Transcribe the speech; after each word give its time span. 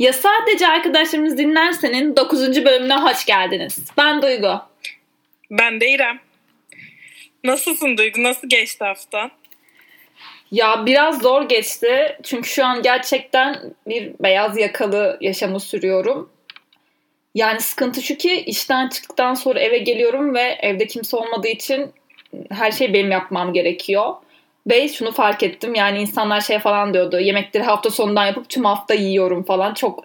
Ya 0.00 0.12
sadece 0.12 0.68
arkadaşlarımız 0.68 1.38
dinlersenin 1.38 2.16
9. 2.16 2.64
bölümüne 2.64 2.96
hoş 2.96 3.24
geldiniz. 3.24 3.78
Ben 3.96 4.22
Duygu. 4.22 4.60
Ben 5.50 5.80
de 5.80 5.90
İrem. 5.90 6.20
Nasılsın 7.44 7.96
Duygu? 7.96 8.22
Nasıl 8.22 8.48
geçti 8.48 8.84
haftan? 8.84 9.30
Ya 10.50 10.86
biraz 10.86 11.22
zor 11.22 11.48
geçti. 11.48 12.16
Çünkü 12.22 12.48
şu 12.48 12.66
an 12.66 12.82
gerçekten 12.82 13.56
bir 13.86 14.12
beyaz 14.20 14.58
yakalı 14.58 15.18
yaşamı 15.20 15.60
sürüyorum. 15.60 16.30
Yani 17.34 17.60
sıkıntı 17.60 18.02
şu 18.02 18.16
ki 18.16 18.34
işten 18.46 18.88
çıktıktan 18.88 19.34
sonra 19.34 19.60
eve 19.60 19.78
geliyorum 19.78 20.34
ve 20.34 20.58
evde 20.62 20.86
kimse 20.86 21.16
olmadığı 21.16 21.48
için 21.48 21.92
her 22.50 22.72
şey 22.72 22.92
benim 22.94 23.10
yapmam 23.10 23.52
gerekiyor. 23.52 24.14
Ve 24.66 24.88
şunu 24.88 25.12
fark 25.12 25.42
ettim 25.42 25.74
yani 25.74 25.98
insanlar 25.98 26.40
şey 26.40 26.58
falan 26.58 26.94
diyordu 26.94 27.20
yemekleri 27.20 27.62
hafta 27.62 27.90
sonundan 27.90 28.26
yapıp 28.26 28.48
tüm 28.48 28.64
hafta 28.64 28.94
yiyorum 28.94 29.42
falan 29.42 29.74
çok 29.74 30.04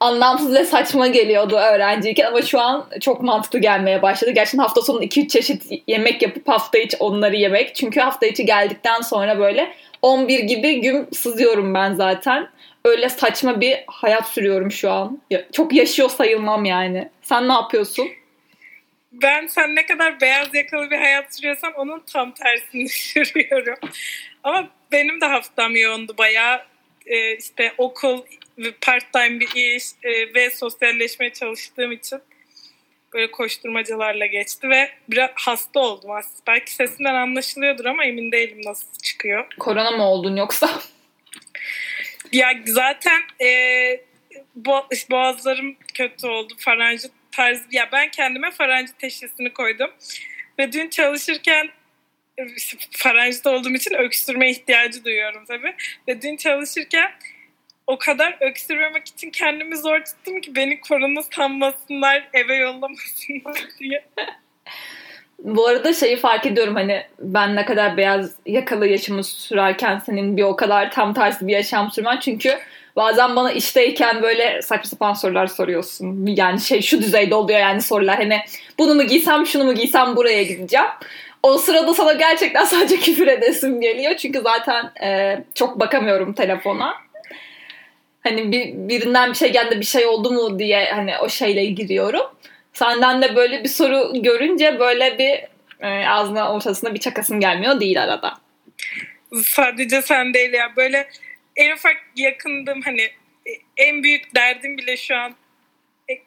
anlamsız 0.00 0.54
ve 0.54 0.64
saçma 0.64 1.06
geliyordu 1.06 1.56
öğrenciyken 1.56 2.26
ama 2.26 2.42
şu 2.42 2.60
an 2.60 2.86
çok 3.00 3.22
mantıklı 3.22 3.58
gelmeye 3.58 4.02
başladı. 4.02 4.30
Gerçekten 4.30 4.58
hafta 4.58 4.82
sonu 4.82 5.02
2-3 5.02 5.28
çeşit 5.28 5.62
yemek 5.86 6.22
yapıp 6.22 6.48
hafta 6.48 6.78
içi 6.78 6.96
onları 7.00 7.36
yemek. 7.36 7.74
Çünkü 7.74 8.00
hafta 8.00 8.26
içi 8.26 8.46
geldikten 8.46 9.00
sonra 9.00 9.38
böyle 9.38 9.72
11 10.02 10.38
gibi 10.38 10.80
gün 10.80 11.08
sızıyorum 11.12 11.74
ben 11.74 11.94
zaten. 11.94 12.48
Öyle 12.84 13.08
saçma 13.08 13.60
bir 13.60 13.76
hayat 13.86 14.28
sürüyorum 14.28 14.70
şu 14.72 14.90
an. 14.90 15.20
Çok 15.52 15.72
yaşıyor 15.72 16.08
sayılmam 16.08 16.64
yani. 16.64 17.08
Sen 17.22 17.48
ne 17.48 17.52
yapıyorsun? 17.52 18.08
Ben 19.22 19.46
sen 19.46 19.76
ne 19.76 19.86
kadar 19.86 20.20
beyaz 20.20 20.54
yakalı 20.54 20.90
bir 20.90 20.96
hayat 20.96 21.36
sürüyorsan 21.36 21.72
onun 21.72 22.02
tam 22.12 22.32
tersini 22.32 22.88
sürüyorum. 22.88 23.78
Ama 24.44 24.70
benim 24.92 25.20
de 25.20 25.26
haftam 25.26 25.76
yoğundu 25.76 26.18
bayağı. 26.18 26.62
Ee, 27.06 27.36
işte 27.36 27.74
okul, 27.78 28.22
part 28.80 29.12
time 29.12 29.40
bir 29.40 29.76
iş 29.76 29.84
e, 30.02 30.34
ve 30.34 30.50
sosyalleşmeye 30.50 31.32
çalıştığım 31.32 31.92
için 31.92 32.20
böyle 33.14 33.30
koşturmacalarla 33.30 34.26
geçti 34.26 34.70
ve 34.70 34.90
biraz 35.08 35.30
hasta 35.34 35.80
oldum 35.80 36.10
aslında. 36.10 36.42
Belki 36.46 36.72
sesinden 36.72 37.14
anlaşılıyordur 37.14 37.84
ama 37.84 38.04
emin 38.04 38.32
değilim 38.32 38.60
nasıl 38.64 38.86
çıkıyor. 39.02 39.46
Korona 39.58 39.90
mı 39.90 40.10
oldun 40.10 40.36
yoksa? 40.36 40.70
Ya 42.32 42.52
zaten 42.66 43.20
e, 43.40 43.50
boğazlarım 45.10 45.76
kötü 45.94 46.26
oldu. 46.26 46.54
Faranjit 46.58 47.12
tarz 47.36 47.62
ya 47.70 47.88
ben 47.92 48.10
kendime 48.10 48.50
faranjit 48.50 48.98
teşhisini 48.98 49.52
koydum. 49.52 49.90
Ve 50.58 50.72
dün 50.72 50.88
çalışırken 50.88 51.68
faranjit 52.90 53.46
olduğum 53.46 53.74
için 53.74 53.94
öksürme 53.94 54.50
ihtiyacı 54.50 55.04
duyuyorum 55.04 55.44
tabii. 55.48 55.74
Ve 56.08 56.22
dün 56.22 56.36
çalışırken 56.36 57.10
o 57.86 57.98
kadar 57.98 58.36
öksürmemek 58.40 59.06
için 59.06 59.30
kendimi 59.30 59.76
zor 59.76 60.00
tuttum 60.00 60.40
ki 60.40 60.54
beni 60.54 60.80
korona 60.80 61.22
sanmasınlar, 61.22 62.28
eve 62.32 62.56
yollamasınlar 62.56 63.64
diye. 63.78 64.04
Bu 65.38 65.66
arada 65.66 65.92
şeyi 65.92 66.16
fark 66.16 66.46
ediyorum 66.46 66.74
hani 66.74 67.06
ben 67.18 67.56
ne 67.56 67.64
kadar 67.64 67.96
beyaz 67.96 68.32
yakalı 68.46 68.86
yaşamı 68.86 69.24
sürerken 69.24 69.98
senin 69.98 70.36
bir 70.36 70.42
o 70.42 70.56
kadar 70.56 70.90
tam 70.90 71.14
tersi 71.14 71.46
bir 71.46 71.52
yaşam 71.52 71.90
sürmen. 71.90 72.20
Çünkü 72.20 72.58
bazen 72.96 73.36
bana 73.36 73.52
işteyken 73.52 74.22
böyle 74.22 74.62
saçma 74.62 74.84
sapan 74.84 75.12
sorular 75.12 75.46
soruyorsun. 75.46 76.26
Yani 76.26 76.60
şey 76.60 76.82
şu 76.82 77.02
düzeyde 77.02 77.34
oluyor 77.34 77.60
yani 77.60 77.82
sorular. 77.82 78.16
Hani 78.16 78.40
bunu 78.78 78.94
mu 78.94 79.02
giysem 79.02 79.46
şunu 79.46 79.64
mu 79.64 79.74
giysem 79.74 80.16
buraya 80.16 80.42
gideceğim. 80.42 80.86
O 81.42 81.58
sırada 81.58 81.94
sana 81.94 82.12
gerçekten 82.12 82.64
sadece 82.64 82.96
küfür 82.96 83.26
edesim 83.26 83.80
geliyor. 83.80 84.16
Çünkü 84.16 84.40
zaten 84.40 84.92
e, 85.02 85.38
çok 85.54 85.80
bakamıyorum 85.80 86.32
telefona. 86.32 86.94
Hani 88.22 88.52
bir, 88.52 88.72
birinden 88.74 89.30
bir 89.30 89.36
şey 89.36 89.52
geldi 89.52 89.80
bir 89.80 89.84
şey 89.84 90.06
oldu 90.06 90.30
mu 90.30 90.58
diye 90.58 90.92
hani 90.92 91.18
o 91.18 91.28
şeyle 91.28 91.64
giriyorum. 91.64 92.26
Senden 92.72 93.22
de 93.22 93.36
böyle 93.36 93.64
bir 93.64 93.68
soru 93.68 94.22
görünce 94.22 94.78
böyle 94.80 95.18
bir 95.18 95.56
e, 95.86 96.08
ağzına 96.08 96.52
ortasında 96.52 96.94
bir 96.94 97.00
çakasın 97.00 97.40
gelmiyor 97.40 97.80
değil 97.80 98.02
arada. 98.02 98.34
Sadece 99.44 100.02
sen 100.02 100.34
değil 100.34 100.52
ya 100.52 100.72
böyle 100.76 101.08
en 101.56 101.72
ufak 101.72 101.96
yakındım 102.16 102.80
hani 102.84 103.02
e, 103.46 103.50
en 103.76 104.02
büyük 104.02 104.34
derdim 104.34 104.78
bile 104.78 104.96
şu 104.96 105.16
an 105.16 105.34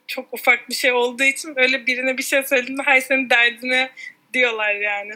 çok 0.07 0.33
ufak 0.33 0.69
bir 0.69 0.75
şey 0.75 0.91
olduğu 0.91 1.23
için 1.23 1.53
öyle 1.55 1.87
birine 1.87 2.17
bir 2.17 2.23
şey 2.23 2.43
söylediğimde 2.43 2.81
hay 2.81 3.01
senin 3.01 3.29
derdine 3.29 3.89
diyorlar 4.33 4.75
yani. 4.75 5.11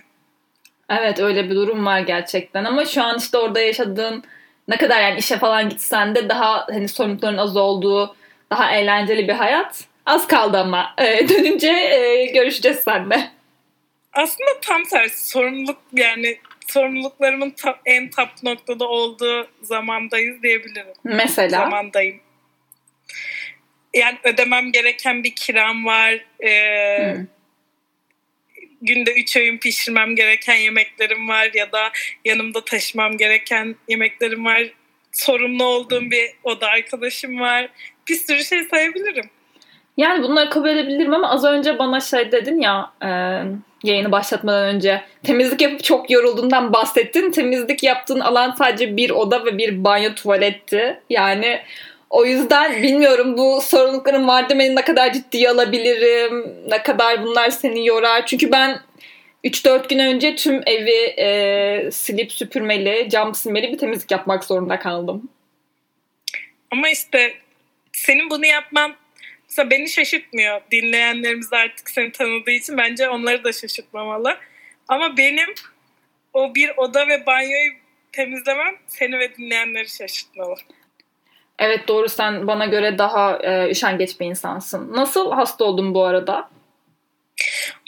Evet 0.89 1.19
öyle 1.19 1.49
bir 1.49 1.55
durum 1.55 1.85
var 1.85 1.99
gerçekten 1.99 2.63
ama 2.63 2.85
şu 2.85 3.03
an 3.03 3.17
işte 3.17 3.37
orada 3.37 3.59
yaşadığın 3.59 4.23
ne 4.67 4.77
kadar 4.77 5.01
yani 5.01 5.19
işe 5.19 5.37
falan 5.37 5.69
gitsen 5.69 6.15
de 6.15 6.29
daha 6.29 6.67
hani 6.67 6.87
sorumlulukların 6.87 7.37
az 7.37 7.57
olduğu 7.57 8.15
daha 8.51 8.75
eğlenceli 8.75 9.27
bir 9.27 9.33
hayat. 9.33 9.83
Az 10.05 10.27
kaldı 10.27 10.57
ama 10.57 10.93
ee, 10.97 11.29
dönünce 11.29 11.71
e, 11.71 12.25
görüşeceğiz 12.25 12.79
seninle. 12.79 13.31
Aslında 14.13 14.49
tam 14.61 14.83
tersi 14.83 15.29
sorumluluk 15.29 15.77
yani 15.93 16.37
sorumluluklarımın 16.73 17.49
ta, 17.49 17.79
en 17.85 18.09
top 18.09 18.29
noktada 18.43 18.87
olduğu 18.87 19.47
zamandayız 19.61 20.43
diyebilirim. 20.43 20.93
Mesela? 21.03 21.49
Zamandayım. 21.49 22.19
Yani 23.93 24.17
ödemem 24.23 24.71
gereken 24.71 25.23
bir 25.23 25.35
kiram 25.35 25.85
var. 25.85 26.25
Ee, 26.43 27.13
hmm. 27.15 27.27
Günde 28.81 29.13
üç 29.13 29.37
öğün 29.37 29.57
pişirmem 29.57 30.15
gereken 30.15 30.55
yemeklerim 30.55 31.27
var 31.27 31.49
ya 31.53 31.71
da 31.71 31.91
yanımda 32.25 32.65
taşımam 32.65 33.17
gereken 33.17 33.75
yemeklerim 33.87 34.45
var. 34.45 34.63
Sorumlu 35.11 35.63
olduğum 35.63 36.11
bir 36.11 36.31
oda 36.43 36.67
arkadaşım 36.67 37.39
var. 37.39 37.69
Bir 38.09 38.15
sürü 38.15 38.43
şey 38.43 38.63
sayabilirim. 38.63 39.29
Yani 39.97 40.23
bunları 40.23 40.49
kabul 40.49 40.69
edebilirim 40.69 41.13
ama 41.13 41.29
az 41.29 41.43
önce 41.43 41.79
bana 41.79 41.99
şey 41.99 42.31
dedin 42.31 42.61
ya 42.61 42.91
e, 43.01 43.09
yayını 43.83 44.11
başlatmadan 44.11 44.75
önce 44.75 45.01
temizlik 45.23 45.61
yapıp 45.61 45.83
çok 45.83 46.11
yorulduğundan 46.11 46.73
bahsettin. 46.73 47.31
Temizlik 47.31 47.83
yaptığın 47.83 48.19
alan 48.19 48.51
sadece 48.51 48.97
bir 48.97 49.09
oda 49.09 49.45
ve 49.45 49.57
bir 49.57 49.83
banyo 49.83 50.15
tuvaletti. 50.15 50.99
Yani 51.09 51.61
o 52.09 52.25
yüzden 52.25 52.83
bilmiyorum 52.83 53.37
bu 53.37 53.61
sorumluluklarım 53.61 54.27
var 54.27 54.49
demeni 54.49 54.75
ne 54.75 54.81
kadar 54.81 55.13
ciddiye 55.13 55.49
alabilirim. 55.49 56.55
Ne 56.69 56.83
kadar 56.83 57.23
bunlar 57.23 57.49
seni 57.49 57.87
yorar. 57.87 58.25
Çünkü 58.25 58.51
ben 58.51 58.79
3-4 59.43 59.89
gün 59.89 59.99
önce 59.99 60.35
tüm 60.35 60.61
evi 60.65 61.13
e, 61.17 61.91
silip 61.91 62.31
süpürmeli, 62.31 63.09
cam 63.09 63.35
silmeli 63.35 63.71
bir 63.71 63.77
temizlik 63.77 64.11
yapmak 64.11 64.43
zorunda 64.43 64.79
kaldım. 64.79 65.29
Ama 66.71 66.89
işte 66.89 67.33
senin 67.91 68.29
bunu 68.29 68.45
yapman 68.45 68.95
Mesela 69.53 69.69
beni 69.69 69.89
şaşırtmıyor. 69.89 70.61
Dinleyenlerimiz 70.71 71.53
artık 71.53 71.89
seni 71.89 72.11
tanıdığı 72.11 72.51
için 72.51 72.77
bence 72.77 73.09
onları 73.09 73.43
da 73.43 73.53
şaşırtmamalı. 73.53 74.37
Ama 74.87 75.17
benim 75.17 75.53
o 76.33 76.55
bir 76.55 76.71
oda 76.77 77.07
ve 77.07 77.25
banyoyu 77.25 77.71
temizlemem 78.11 78.75
seni 78.87 79.19
ve 79.19 79.35
dinleyenleri 79.35 79.89
şaşırtmalı. 79.89 80.55
Evet 81.59 81.87
doğru 81.87 82.09
sen 82.09 82.47
bana 82.47 82.65
göre 82.65 82.97
daha 82.97 83.39
e, 83.43 83.69
üşengeç 83.69 84.19
bir 84.19 84.25
insansın. 84.25 84.93
Nasıl 84.93 85.31
hasta 85.31 85.65
oldun 85.65 85.93
bu 85.93 86.03
arada? 86.03 86.49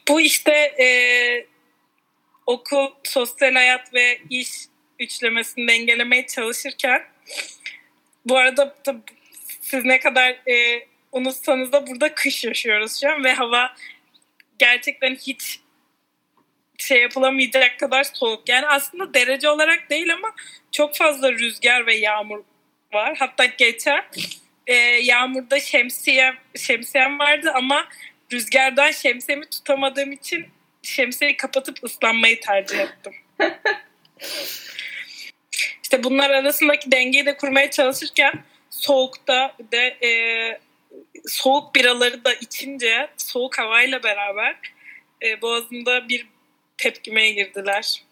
Bu 0.08 0.22
işte 0.22 0.52
e, 0.82 0.88
okul, 2.46 2.88
sosyal 3.04 3.54
hayat 3.54 3.94
ve 3.94 4.20
iş 4.30 4.50
üçlemesini 5.00 5.68
dengelemeye 5.68 6.28
çalışırken 6.28 7.04
bu 8.26 8.38
arada 8.38 8.76
siz 9.62 9.86
ne 9.86 10.00
kadar 10.00 10.30
e, 10.30 10.86
unutsanız 11.16 11.72
da 11.72 11.88
burada 11.88 12.16
kış 12.16 12.44
yaşıyoruz 12.44 13.02
şu 13.02 13.12
an 13.12 13.24
ve 13.24 13.34
hava 13.34 13.76
gerçekten 14.60 15.16
hiç 15.16 15.60
şey 16.78 17.02
yapılamayacak 17.02 17.80
kadar 17.80 18.04
soğuk. 18.04 18.50
Yani 18.50 18.68
aslında 18.68 19.14
derece 19.14 19.50
olarak 19.50 19.90
değil 19.90 20.14
ama 20.14 20.34
çok 20.72 20.96
fazla 20.96 21.32
rüzgar 21.32 21.86
ve 21.86 21.96
yağmur 21.96 22.44
var. 22.94 23.16
Hatta 23.20 23.46
geçen 23.46 24.04
e, 24.68 24.74
yağmurda 25.02 25.60
şemsiye 25.60 26.34
şemsiyem 26.56 27.20
vardı 27.20 27.52
ama 27.56 27.88
rüzgardan 28.34 28.92
şemsiyemi 28.92 29.46
tutamadığım 29.46 30.12
için 30.12 30.46
şemsiyeyi 30.84 31.38
kapatıp 31.38 31.84
ıslanmayı 31.84 32.40
tercih 32.40 32.80
ettim. 32.80 33.14
İşte 35.84 36.04
bunlar 36.04 36.30
arasındaki 36.30 36.92
dengeyi 36.92 37.26
de 37.26 37.38
kurmaya 37.38 37.72
çalışırken 37.72 38.34
soğukta 38.70 39.56
de 39.72 39.98
e, 40.04 40.10
soğuk 41.28 41.76
biraları 41.76 42.26
da 42.26 42.34
içince 42.34 43.08
soğuk 43.18 43.60
havayla 43.60 44.04
beraber 44.04 44.56
e, 45.24 45.42
boğazımda 45.42 46.10
bir 46.10 46.28
tepkimeye 46.78 47.32
girdiler. 47.32 48.04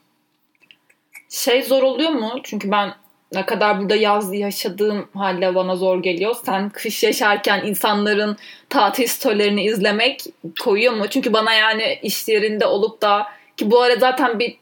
Şey 1.29 1.63
zor 1.63 1.83
oluyor 1.83 2.09
mu? 2.09 2.39
Çünkü 2.43 2.71
ben 2.71 2.93
ne 3.33 3.45
kadar 3.45 3.79
burada 3.79 3.95
yaz 3.95 4.33
yaşadığım 4.33 5.09
halde 5.13 5.55
bana 5.55 5.75
zor 5.75 6.03
geliyor. 6.03 6.35
Sen 6.45 6.69
kış 6.69 7.03
yaşarken 7.03 7.65
insanların 7.65 8.37
tatil 8.69 9.07
storylerini 9.07 9.63
izlemek 9.63 10.25
koyuyor 10.59 10.93
mu? 10.93 11.07
Çünkü 11.09 11.33
bana 11.33 11.53
yani 11.53 11.99
iş 12.01 12.27
yerinde 12.27 12.65
olup 12.65 13.01
da 13.01 13.27
ki 13.57 13.71
bu 13.71 13.81
ara 13.81 13.95
zaten 13.95 14.39
bir 14.39 14.57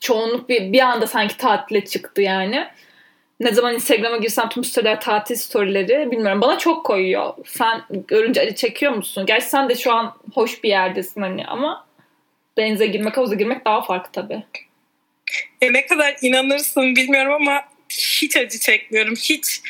çoğunluk 0.00 0.48
bir, 0.48 0.72
bir 0.72 0.80
anda 0.80 1.06
sanki 1.06 1.36
tatile 1.36 1.84
çıktı 1.84 2.22
yani. 2.22 2.68
Ne 3.40 3.52
zaman 3.52 3.74
Instagram'a 3.74 4.16
girsem 4.16 4.48
tüm 4.48 4.64
storyler 4.64 5.00
tatil 5.00 5.36
storyleri 5.36 6.10
bilmiyorum. 6.10 6.40
Bana 6.40 6.58
çok 6.58 6.86
koyuyor. 6.86 7.34
Sen 7.46 7.82
görünce 8.08 8.40
acı 8.40 8.54
çekiyor 8.54 8.92
musun? 8.92 9.26
Gerçi 9.26 9.46
sen 9.46 9.68
de 9.68 9.74
şu 9.74 9.92
an 9.92 10.16
hoş 10.34 10.64
bir 10.64 10.68
yerdesin 10.68 11.20
hani 11.20 11.46
ama 11.46 11.86
denize 12.58 12.86
girmek, 12.86 13.16
havuza 13.16 13.34
girmek 13.34 13.64
daha 13.64 13.82
farklı 13.82 14.12
tabii. 14.12 14.42
E 15.60 15.72
ne 15.72 15.86
kadar 15.86 16.16
inanırsın 16.22 16.96
bilmiyorum 16.96 17.32
ama 17.32 17.64
hiç 17.88 18.36
acı 18.36 18.58
çekmiyorum. 18.58 19.14
Hiç 19.14 19.60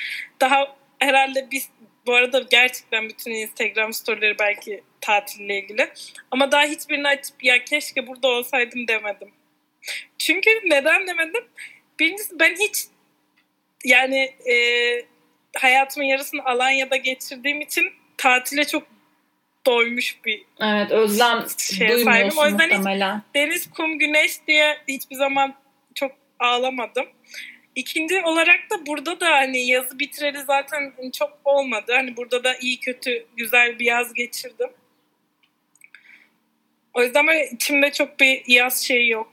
daha 0.41 0.77
herhalde 0.99 1.49
biz 1.51 1.69
bu 2.07 2.15
arada 2.15 2.47
gerçekten 2.51 3.09
bütün 3.09 3.31
Instagram 3.31 3.93
storyleri 3.93 4.39
belki 4.39 4.83
tatille 5.01 5.59
ilgili. 5.59 5.89
Ama 6.31 6.53
daha 6.53 6.63
hiçbirini 6.63 7.09
açıp 7.09 7.45
ya 7.45 7.65
keşke 7.65 8.07
burada 8.07 8.29
olsaydım 8.29 8.89
demedim. 8.89 9.31
Çünkü 10.19 10.51
neden 10.65 11.07
demedim? 11.07 11.45
Birincisi 12.01 12.39
ben 12.39 12.55
hiç 12.55 12.85
yani 13.85 14.35
e, 14.51 14.55
hayatımın 15.57 16.07
yarısını 16.07 16.45
Alanya'da 16.45 16.97
geçirdiğim 16.97 17.61
için 17.61 17.93
tatile 18.17 18.65
çok 18.65 18.83
doymuş 19.67 20.25
bir 20.25 20.45
evet, 20.61 20.91
özlem 20.91 21.45
şey 21.59 21.99
sahibim. 21.99 22.39
O 22.39 22.47
yüzden 22.47 22.69
muhtemelen. 22.69 23.17
hiç 23.17 23.35
deniz, 23.35 23.71
kum, 23.71 23.99
güneş 23.99 24.47
diye 24.49 24.79
hiçbir 24.89 25.17
zaman 25.17 25.55
çok 25.95 26.13
ağlamadım. 26.39 27.07
İkinci 27.75 28.23
olarak 28.23 28.59
da 28.71 28.87
burada 28.87 29.21
da 29.21 29.27
hani 29.27 29.67
yazı 29.67 29.99
bitireli 29.99 30.39
zaten 30.47 30.93
çok 31.13 31.39
olmadı. 31.45 31.93
Hani 31.95 32.17
burada 32.17 32.45
da 32.45 32.55
iyi 32.55 32.81
kötü 32.81 33.27
güzel 33.37 33.79
bir 33.79 33.85
yaz 33.85 34.15
geçirdim. 34.15 34.71
O 36.95 37.03
yüzden 37.03 37.27
böyle 37.27 37.51
içimde 37.51 37.93
çok 37.93 38.21
bir 38.21 38.43
yaz 38.47 38.85
şeyi 38.85 39.11
yok. 39.11 39.31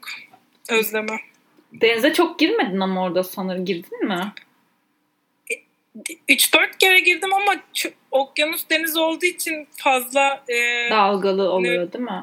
Özleme. 0.68 1.16
Denize 1.72 2.12
çok 2.12 2.38
girmedin 2.38 2.80
ama 2.80 3.04
orada 3.04 3.24
sanırım 3.24 3.64
girdin 3.64 4.06
mi? 4.06 4.32
3-4 6.28 6.78
kere 6.78 7.00
girdim 7.00 7.34
ama 7.34 7.54
okyanus 8.10 8.70
deniz 8.70 8.96
olduğu 8.96 9.26
için 9.26 9.68
fazla 9.76 10.44
e, 10.48 10.90
dalgalı 10.90 11.50
oluyor 11.50 11.86
ne, 11.86 11.92
değil 11.92 12.04
mi? 12.04 12.22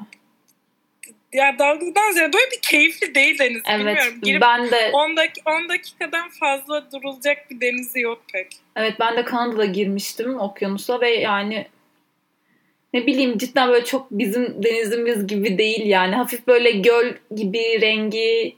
Ya 1.34 1.60
dalgadan 1.60 2.12
ziyade 2.12 2.34
böyle 2.34 2.52
bir 2.52 2.62
keyifli 2.62 3.16
değil 3.16 3.40
deniz. 3.40 3.62
Evet, 3.70 3.80
Bilmiyorum. 3.80 4.22
Girip 4.22 4.42
ben 4.42 4.72
de 4.72 4.92
10 4.94 5.18
dak 5.18 5.32
10 5.46 5.70
dakikadan 5.70 6.30
fazla 6.30 6.92
durulacak 6.92 7.52
bir 7.52 7.62
denizi 7.62 8.00
yok 8.00 8.22
pek. 8.34 8.48
Evet 8.76 8.94
ben 9.00 9.18
de 9.18 9.26
Kanada'da 9.26 9.66
girmiştim 9.66 10.40
okyanusa 10.40 11.02
ve 11.02 11.10
yani 11.10 11.68
ne 12.94 13.08
bileyim 13.08 13.38
cidden 13.38 13.70
böyle 13.70 13.86
çok 13.86 14.12
bizim 14.12 14.64
denizimiz 14.64 15.28
gibi 15.28 15.58
değil 15.58 15.86
yani. 15.86 16.16
Hafif 16.16 16.48
böyle 16.48 16.72
göl 16.72 17.14
gibi 17.36 17.82
rengi. 17.82 18.56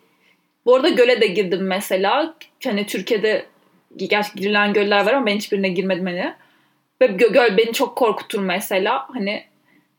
Bu 0.67 0.75
arada 0.75 0.89
göle 0.89 1.21
de 1.21 1.27
girdim 1.27 1.67
mesela. 1.67 2.35
Hani 2.63 2.85
Türkiye'de 2.85 3.45
gerçi 3.97 4.35
girilen 4.35 4.73
göller 4.73 5.05
var 5.05 5.13
ama 5.13 5.25
ben 5.25 5.35
hiçbirine 5.35 5.69
girmedim 5.69 6.05
hani. 6.05 6.33
Ve 7.01 7.05
gö- 7.05 7.33
göl 7.33 7.57
beni 7.57 7.73
çok 7.73 7.95
korkutur 7.95 8.39
mesela. 8.39 9.05
Hani 9.13 9.43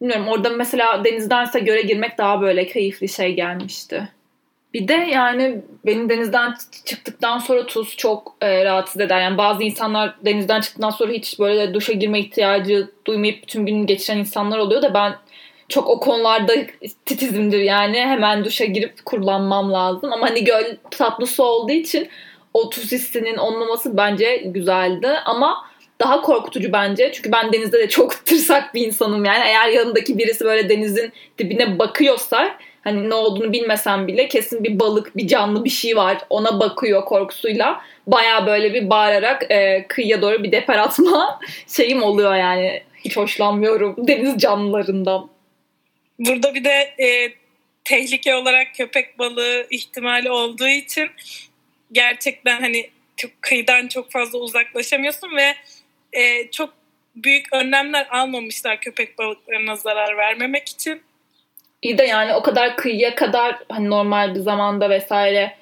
bilmiyorum 0.01 0.29
orada 0.29 0.51
mesela 0.51 1.05
denizdense 1.05 1.61
göle 1.61 1.83
girmek 1.83 2.19
daha 2.19 2.41
böyle 2.41 2.67
keyifli 2.67 3.09
şey 3.09 3.35
gelmişti. 3.35 4.09
Bir 4.75 4.89
de 4.89 4.93
yani 4.93 5.61
benim 5.87 6.09
denizden 6.09 6.55
çıktıktan 6.85 7.39
sonra 7.39 7.67
tuz 7.67 7.97
çok 7.97 8.37
e, 8.41 8.65
rahatsız 8.65 9.01
eder. 9.01 9.21
Yani 9.21 9.39
bazı 9.39 9.63
insanlar 9.63 10.15
denizden 10.25 10.61
çıktıktan 10.61 10.91
sonra 10.91 11.13
hiç 11.13 11.39
böyle 11.39 11.75
duşa 11.75 11.93
girme 11.93 12.21
ihtiyacı 12.21 12.91
duymayıp 13.07 13.49
tüm 13.49 13.67
gününü 13.67 13.87
geçiren 13.87 14.19
insanlar 14.19 14.59
oluyor 14.59 14.83
da 14.83 14.95
ben 14.95 15.15
çok 15.69 15.89
o 15.89 16.01
konularda 16.01 16.53
titizimdir 17.07 17.61
yani. 17.61 17.99
Hemen 17.99 18.45
duşa 18.45 18.65
girip 18.65 19.05
kurulanmam 19.05 19.73
lazım. 19.73 20.13
Ama 20.13 20.31
hani 20.31 20.45
göl 20.45 20.77
tatlı 20.91 21.27
su 21.27 21.43
olduğu 21.43 21.73
için 21.73 22.09
o 22.55 22.71
tuz 22.71 22.93
hissinin 22.93 23.37
olmaması 23.37 23.97
bence 23.97 24.37
güzeldi. 24.37 25.09
Ama 25.25 25.69
daha 26.01 26.21
korkutucu 26.21 26.73
bence. 26.73 27.13
Çünkü 27.13 27.33
ben 27.33 27.53
denizde 27.53 27.79
de 27.79 27.89
çok 27.89 28.27
tırsak 28.27 28.75
bir 28.75 28.87
insanım 28.87 29.25
yani. 29.25 29.45
Eğer 29.47 29.69
yanındaki 29.69 30.19
birisi 30.19 30.45
böyle 30.45 30.69
denizin 30.69 31.13
dibine 31.39 31.79
bakıyorsa 31.79 32.59
hani 32.85 33.11
ne 33.11 33.15
olduğunu 33.15 33.53
bilmesem 33.53 34.07
bile 34.07 34.29
kesin 34.29 34.65
bir 34.65 34.81
balık, 34.81 35.17
bir 35.17 35.29
canlı 35.29 35.65
bir 35.65 35.71
şey 35.71 35.97
var. 35.97 36.19
Ona 36.31 36.61
bakıyor 36.61 37.05
korkusuyla. 37.05 37.81
Baya 38.07 38.47
böyle 38.47 38.75
bir 38.75 38.91
bağırarak 38.91 39.51
e, 39.51 39.87
kıyıya 39.89 40.23
doğru 40.23 40.43
bir 40.43 40.53
deper 40.53 40.79
atma 40.79 41.41
şeyim 41.67 42.03
oluyor 42.03 42.35
yani. 42.35 42.83
Hiç 43.05 43.17
hoşlanmıyorum 43.17 43.95
deniz 43.99 44.39
canlılarından. 44.39 45.29
Burada 46.19 46.55
bir 46.55 46.65
de 46.65 46.95
e, 47.01 47.33
tehlike 47.85 48.35
olarak 48.35 48.75
köpek 48.75 49.19
balığı 49.19 49.67
ihtimali 49.71 50.31
olduğu 50.31 50.69
için 50.69 51.11
gerçekten 51.93 52.61
hani 52.61 52.91
çok 53.17 53.31
kıyıdan 53.41 53.89
çok 53.89 54.11
fazla 54.11 54.39
uzaklaşamıyorsun 54.39 55.37
ve 55.37 55.55
e, 56.13 56.51
çok 56.51 56.75
büyük 57.17 57.53
önlemler 57.53 58.07
almamışlar 58.11 58.81
köpek 58.81 59.19
balıklarına 59.19 59.77
zarar 59.77 60.17
vermemek 60.17 60.69
için. 60.69 61.03
İyi 61.83 61.99
de 61.99 62.05
yani 62.05 62.35
o 62.35 62.43
kadar 62.43 62.77
kıyıya 62.77 63.15
kadar 63.15 63.59
hani 63.69 63.91
normal 63.91 64.35
bir 64.35 64.41
zamanda 64.41 64.91
vesaire 64.91 65.57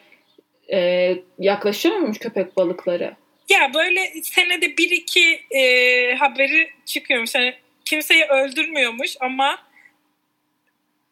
e, 0.73 1.13
yaklaşıyor 1.39 1.97
muymuş 1.97 2.19
köpek 2.19 2.57
balıkları? 2.57 3.15
Ya 3.49 3.75
böyle 3.75 4.13
senede 4.23 4.77
bir 4.77 4.91
iki 4.91 5.41
e, 5.51 6.15
haberi 6.15 6.71
çıkıyormuş. 6.87 7.35
Hani 7.35 7.55
kimseyi 7.85 8.25
öldürmüyormuş 8.25 9.17
ama 9.21 9.66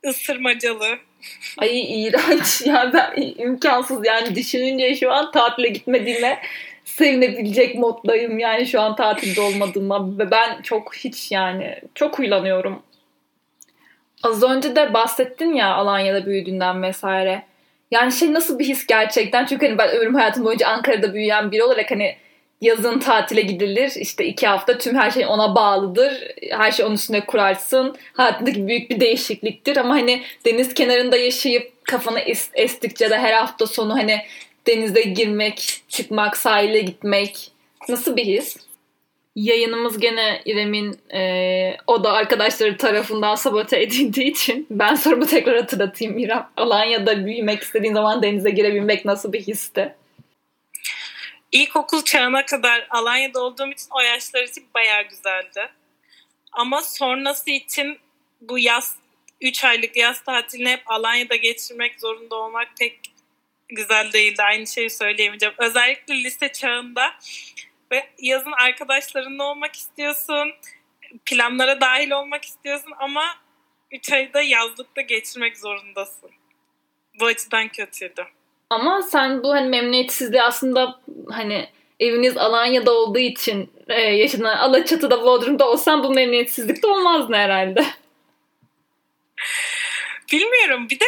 ısırmacalı. 0.08 0.98
Ay 1.58 2.04
iğrenç 2.04 2.62
ya 2.66 2.90
ben 2.94 3.22
imkansız 3.38 4.06
yani 4.06 4.34
düşününce 4.34 4.96
şu 4.96 5.12
an 5.12 5.30
tatile 5.30 5.68
gitmediğime 5.68 6.38
sevinebilecek 6.84 7.74
moddayım 7.74 8.38
yani 8.38 8.66
şu 8.66 8.80
an 8.80 8.96
tatilde 8.96 9.40
olmadığıma 9.40 10.18
ve 10.18 10.30
ben 10.30 10.62
çok 10.62 10.94
hiç 10.96 11.32
yani 11.32 11.80
çok 11.94 12.18
huylanıyorum. 12.18 12.82
Az 14.22 14.42
önce 14.42 14.76
de 14.76 14.94
bahsettin 14.94 15.52
ya 15.52 15.74
Alanya'da 15.74 16.26
büyüdüğünden 16.26 16.82
vesaire. 16.82 17.42
Yani 17.90 18.12
şey 18.12 18.34
nasıl 18.34 18.58
bir 18.58 18.64
his 18.64 18.86
gerçekten? 18.86 19.46
Çünkü 19.46 19.66
hani 19.66 19.78
ben 19.78 19.88
ömrüm 19.88 20.14
hayatım 20.14 20.44
boyunca 20.44 20.68
Ankara'da 20.68 21.14
büyüyen 21.14 21.52
biri 21.52 21.62
olarak 21.62 21.90
hani 21.90 22.16
yazın 22.64 22.99
tatile 22.99 23.40
gidilir. 23.40 23.93
İşte 23.96 24.25
iki 24.25 24.46
hafta 24.46 24.78
tüm 24.78 24.96
her 24.96 25.11
şey 25.11 25.26
ona 25.26 25.55
bağlıdır. 25.55 26.12
Her 26.50 26.72
şey 26.72 26.87
onun 26.87 26.94
üstüne 26.94 27.26
kurarsın. 27.26 27.96
Hayatındaki 28.12 28.66
büyük 28.66 28.90
bir 28.90 29.00
değişikliktir. 29.00 29.76
Ama 29.76 29.94
hani 29.94 30.23
deniz 30.44 30.75
kenarında 30.75 31.16
yaşayıp 31.16 31.85
kafanı 31.85 32.21
es- 32.21 32.50
estikçe 32.54 33.11
de 33.11 33.18
her 33.18 33.33
hafta 33.33 33.66
sonu 33.66 33.94
hani 33.94 34.21
denize 34.66 35.02
girmek, 35.02 35.83
çıkmak, 35.88 36.37
sahile 36.37 36.80
gitmek 36.80 37.50
nasıl 37.88 38.16
bir 38.16 38.25
his? 38.25 38.56
Yayınımız 39.37 40.00
gene 40.00 40.40
İrem'in 40.44 40.99
e, 41.14 41.76
o 41.87 42.04
da 42.04 42.12
arkadaşları 42.12 42.76
tarafından 42.76 43.35
sabote 43.35 43.80
edildiği 43.83 44.30
için 44.30 44.66
ben 44.71 44.94
sorumu 44.94 45.26
tekrar 45.26 45.56
hatırlatayım 45.56 46.18
İrem. 46.18 46.47
Alanya'da 46.56 47.26
büyümek 47.26 47.62
istediğin 47.62 47.94
zaman 47.94 48.23
denize 48.23 48.50
girebilmek 48.50 49.04
nasıl 49.04 49.33
bir 49.33 49.40
histi? 49.40 49.94
İlkokul 51.54 52.04
çağına 52.04 52.46
kadar 52.46 52.87
Alanya'da 52.90 53.42
olduğum 53.42 53.73
için 53.73 53.87
o 53.90 54.00
yaşlar 54.00 54.42
için 54.42 54.66
bayağı 54.75 55.02
güzeldi. 55.02 55.73
Ama 56.52 56.82
sonrası 56.82 57.50
için 57.50 57.99
bu 58.40 58.58
yaz 58.58 58.96
3 59.40 59.64
aylık 59.64 59.96
yaz 59.96 60.25
tatilini 60.25 60.68
hep 60.68 60.82
Alanya'da 60.87 61.37
geçirmek 61.37 62.00
zorunda 62.00 62.37
olmak 62.37 62.68
pek 62.78 63.00
güzel 63.68 64.12
değildi. 64.12 64.42
Aynı 64.42 64.66
şeyi 64.66 64.90
söyleyemeyeceğim. 64.90 65.54
Özellikle 65.58 66.25
lise 66.25 66.52
çağında 66.52 67.14
ve 67.92 68.11
yazın 68.18 68.52
arkadaşlarınla 68.52 69.44
olmak 69.44 69.76
istiyorsun. 69.76 70.52
Planlara 71.25 71.80
dahil 71.80 72.11
olmak 72.11 72.44
istiyorsun 72.44 72.92
ama 72.99 73.38
3 73.90 74.12
ayda 74.12 74.42
yazlıkta 74.42 75.00
geçirmek 75.00 75.58
zorundasın. 75.58 76.30
Bu 77.20 77.26
açıdan 77.26 77.68
kötüydü. 77.68 78.26
Ama 78.71 79.02
sen 79.02 79.42
bu 79.42 79.52
hani 79.52 79.68
memnuniyetsizliği 79.68 80.42
aslında 80.42 81.00
hani 81.30 81.68
eviniz 82.00 82.37
Alanya'da 82.37 82.92
olduğu 82.92 83.18
için 83.18 83.71
e, 83.88 84.00
yaşadığın 84.00 84.44
Alaçatı'da 84.44 85.23
Bodrum'da 85.23 85.68
olsan 85.68 86.04
bu 86.04 86.11
memnuniyetsizlik 86.11 86.83
de 86.83 86.87
olmazdı 86.87 87.35
herhalde. 87.35 87.85
Bilmiyorum. 90.33 90.90
Bir 90.90 91.00
de 91.00 91.04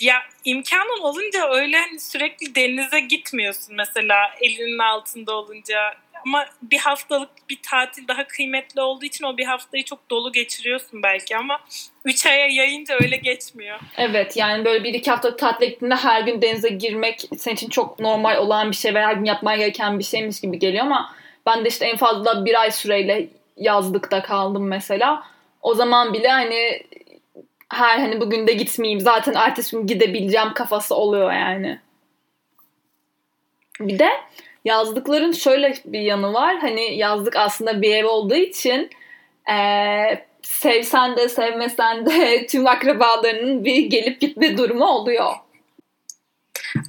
ya 0.00 0.22
imkanın 0.44 1.00
olunca 1.00 1.50
öyle 1.50 1.78
hani 1.78 2.00
sürekli 2.00 2.54
denize 2.54 3.00
gitmiyorsun 3.00 3.76
mesela 3.76 4.34
elinin 4.40 4.78
altında 4.78 5.32
olunca 5.32 6.03
ama 6.26 6.44
bir 6.62 6.78
haftalık 6.78 7.30
bir 7.48 7.58
tatil 7.62 8.08
daha 8.08 8.26
kıymetli 8.26 8.80
olduğu 8.80 9.04
için 9.04 9.24
o 9.24 9.36
bir 9.36 9.44
haftayı 9.44 9.84
çok 9.84 10.10
dolu 10.10 10.32
geçiriyorsun 10.32 11.02
belki 11.02 11.36
ama 11.36 11.60
3 12.04 12.26
aya 12.26 12.46
yayınca 12.46 12.94
öyle 13.02 13.16
geçmiyor. 13.16 13.80
Evet 13.96 14.36
yani 14.36 14.64
böyle 14.64 14.84
bir 14.84 14.94
iki 14.94 15.10
hafta 15.10 15.36
tatile 15.36 15.66
gittiğinde 15.66 15.94
her 15.94 16.20
gün 16.20 16.42
denize 16.42 16.68
girmek 16.68 17.28
senin 17.38 17.56
için 17.56 17.68
çok 17.68 18.00
normal 18.00 18.36
olan 18.36 18.70
bir 18.70 18.76
şey 18.76 18.94
ve 18.94 19.00
her 19.00 19.14
gün 19.14 19.24
yapman 19.24 19.58
gereken 19.58 19.98
bir 19.98 20.04
şeymiş 20.04 20.40
gibi 20.40 20.58
geliyor 20.58 20.84
ama 20.84 21.14
ben 21.46 21.64
de 21.64 21.68
işte 21.68 21.86
en 21.86 21.96
fazla 21.96 22.44
bir 22.44 22.60
ay 22.60 22.70
süreyle 22.70 23.28
yazlıkta 23.56 24.22
kaldım 24.22 24.66
mesela. 24.68 25.24
O 25.62 25.74
zaman 25.74 26.14
bile 26.14 26.28
hani 26.28 26.82
her 27.68 27.98
hani 27.98 28.20
bugün 28.20 28.46
de 28.46 28.52
gitmeyeyim 28.52 29.00
zaten 29.00 29.34
ertesi 29.34 29.76
gün 29.76 29.86
gidebileceğim 29.86 30.54
kafası 30.54 30.94
oluyor 30.94 31.32
yani. 31.32 31.80
Bir 33.80 33.98
de 33.98 34.10
yazlıkların 34.64 35.32
şöyle 35.32 35.74
bir 35.84 36.00
yanı 36.00 36.32
var. 36.32 36.58
Hani 36.58 36.96
yazlık 36.96 37.36
aslında 37.36 37.82
bir 37.82 37.94
ev 37.94 38.06
olduğu 38.06 38.34
için 38.34 38.90
ee, 39.52 40.26
sevsen 40.42 41.16
de 41.16 41.28
sevmesen 41.28 42.06
de 42.06 42.46
tüm 42.50 42.66
akrabalarının 42.66 43.64
bir 43.64 43.86
gelip 43.86 44.20
gitme 44.20 44.58
durumu 44.58 44.86
oluyor. 44.86 45.32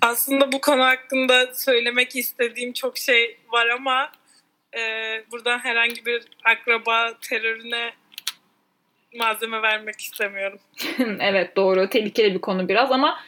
Aslında 0.01 0.51
bu 0.51 0.61
konu 0.61 0.83
hakkında 0.83 1.53
söylemek 1.53 2.15
istediğim 2.15 2.73
çok 2.73 2.97
şey 2.97 3.37
var 3.51 3.67
ama 3.67 4.11
e, 4.77 4.81
buradan 5.31 5.59
herhangi 5.59 6.05
bir 6.05 6.23
akraba 6.43 7.13
terörüne 7.21 7.93
malzeme 9.15 9.61
vermek 9.61 10.01
istemiyorum. 10.01 10.59
evet 11.19 11.55
doğru. 11.55 11.89
Tehlikeli 11.89 12.33
bir 12.33 12.41
konu 12.41 12.69
biraz 12.69 12.91
ama 12.91 13.19